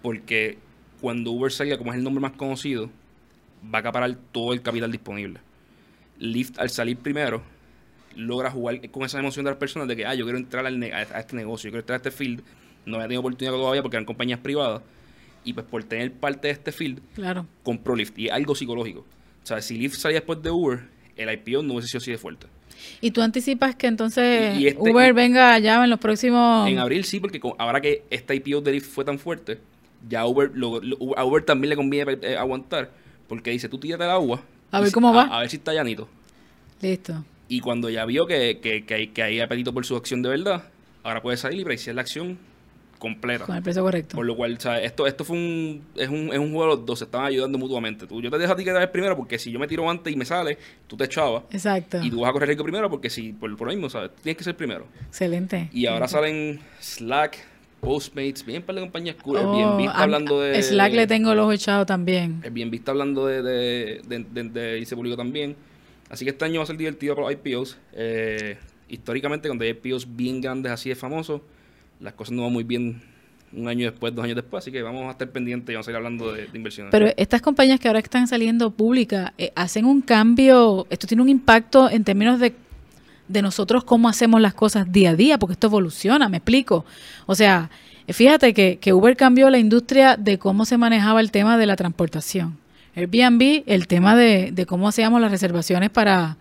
[0.03, 0.59] porque
[1.03, 2.89] cuando Uber salga, como es el nombre más conocido,
[3.63, 5.41] va a acaparar todo el capital disponible.
[6.21, 7.43] Lyft, al salir primero,
[8.15, 10.81] logra jugar con esa emoción de las personas de que, ah, yo quiero entrar al
[10.81, 12.43] a este negocio, yo quiero entrar a este field.
[12.87, 14.83] No había tenido oportunidad todavía porque eran compañías privadas.
[15.45, 17.47] Y pues por tener parte de este field, claro.
[17.65, 18.17] compró Lyft.
[18.21, 19.01] Y es algo psicológico.
[19.01, 20.83] O sea, si Lyft salía después de Uber,
[21.17, 22.47] el IPO no hubiese sido así de fuerte.
[23.01, 26.69] ¿Y tú anticipas que entonces este Uber venga allá en los próximos...?
[26.69, 29.59] En abril sí, porque ahora que este IPO de Lyft fue tan fuerte,
[30.09, 30.51] ya Uber,
[31.17, 32.91] a Uber también le conviene eh, aguantar,
[33.29, 34.43] porque dice, tú tírate el agua.
[34.71, 35.25] A ver cómo va.
[35.25, 36.09] A, ver si está llanito.
[36.81, 37.25] Listo.
[37.49, 40.31] Y cuando ya vio que, que, que, hay, que hay apetito por su acción de
[40.31, 40.65] verdad,
[41.03, 42.39] ahora puede salir y preciar la acción
[43.03, 43.47] completa.
[43.47, 44.15] Con el precio correcto.
[44.15, 44.85] Por lo cual, ¿sabes?
[44.85, 46.31] Esto, esto fue un es, un.
[46.33, 48.07] es un juego de los dos, se estaban ayudando mutuamente.
[48.07, 50.13] Tú, yo te dejo a ti que te primero porque si yo me tiro antes
[50.13, 51.43] y me sale, tú te echabas.
[51.51, 52.01] Exacto.
[52.01, 54.13] Y tú vas a correr riesgo primero porque si, por, por lo mismo, ¿sabes?
[54.23, 54.87] Tienes que ser primero.
[55.09, 55.69] Excelente.
[55.73, 56.61] Y ahora excelente.
[56.61, 57.39] salen Slack,
[57.83, 59.39] Postmates, bien para la compañía cool.
[59.39, 60.63] Oh, Airbnb está hablando de.
[60.63, 62.41] Slack le tengo el ojo echado también.
[62.45, 65.57] Airbnb está hablando de, de, de, de- de irse público también.
[66.09, 67.79] Así que este año va a ser divertido para los IPOs.
[67.95, 68.57] Eh,
[68.89, 71.41] históricamente, cuando hay IPOs bien grandes así de famosos,
[71.99, 73.03] las cosas no van muy bien
[73.53, 74.63] un año después, dos años después.
[74.63, 76.93] Así que vamos a estar pendientes y vamos a ir hablando de, de inversiones.
[76.93, 81.29] Pero estas compañías que ahora están saliendo públicas eh, hacen un cambio, esto tiene un
[81.29, 82.53] impacto en términos de,
[83.29, 86.85] de nosotros cómo hacemos las cosas día a día, porque esto evoluciona, me explico.
[87.27, 87.71] O sea,
[88.09, 91.77] fíjate que, que Uber cambió la industria de cómo se manejaba el tema de la
[91.77, 92.59] transportación.
[92.95, 96.37] Airbnb, el tema de, de cómo hacíamos las reservaciones para,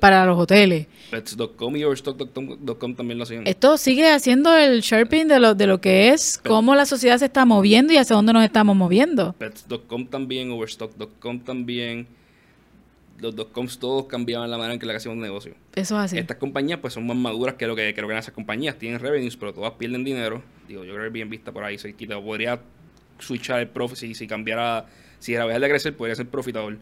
[0.00, 0.86] para los hoteles.
[1.10, 3.46] Pets.com y Overstock.com también lo hacían.
[3.46, 7.26] Esto sigue haciendo el sharping de lo, de lo que es cómo la sociedad se
[7.26, 9.32] está moviendo y hacia dónde nos estamos moviendo.
[9.34, 12.06] Pets.com también, Overstock.com también.
[13.20, 15.54] Los dotcoms todos cambiaban la manera en que le hacíamos negocio.
[15.74, 16.18] Eso es así.
[16.18, 18.78] Estas compañías pues son más maduras que lo que creo que eran esas compañías.
[18.78, 20.42] Tienen revenues, pero todas pierden dinero.
[20.68, 22.20] Digo, yo creo que bien vista por ahí cerquita.
[22.20, 22.60] Podría
[23.18, 24.86] switchar el profit si, si cambiara,
[25.18, 26.76] si era dejar de crecer, podría ser profitable.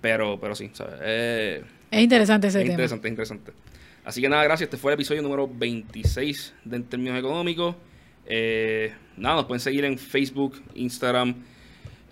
[0.00, 0.94] Pero, pero sí, ¿sabes?
[1.02, 2.72] Eh, Es interesante ese es tema.
[2.74, 3.52] interesante, es interesante.
[4.04, 4.68] Así que nada, gracias.
[4.68, 7.74] Este fue el episodio número 26 de En Términos Económicos.
[8.26, 11.34] Eh, nada, nos pueden seguir en Facebook, Instagram,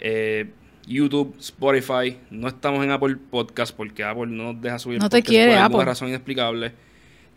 [0.00, 0.46] eh,
[0.87, 2.18] YouTube, Spotify.
[2.30, 5.53] No estamos en Apple Podcast porque Apple no nos deja subir No te podcast quiere,
[5.53, 5.91] por alguna Apple.
[5.91, 6.72] razón inexplicable.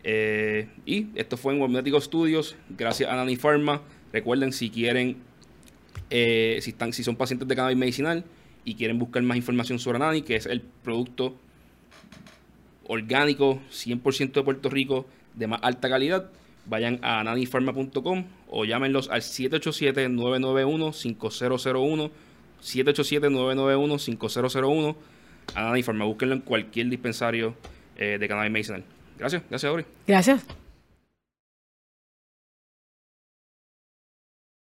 [0.04, 3.82] Eh, y esto fue en Webmético Studios, gracias a Nani Pharma.
[4.12, 5.16] Recuerden, si quieren,
[6.10, 8.24] eh, si, están, si son pacientes de cannabis medicinal
[8.64, 11.36] y quieren buscar más información sobre Nani, que es el producto
[12.86, 16.30] orgánico, 100% de Puerto Rico, de más alta calidad,
[16.66, 22.10] vayan a nanifarma.com o llámenlos al 787-991-5001,
[22.62, 24.96] 787-991-5001,
[25.54, 27.54] a Nani Pharma, búsquenlo en cualquier dispensario
[27.96, 28.84] eh, de cannabis medicinal.
[29.18, 29.86] Gracias, gracias, Ori.
[30.06, 30.44] Gracias.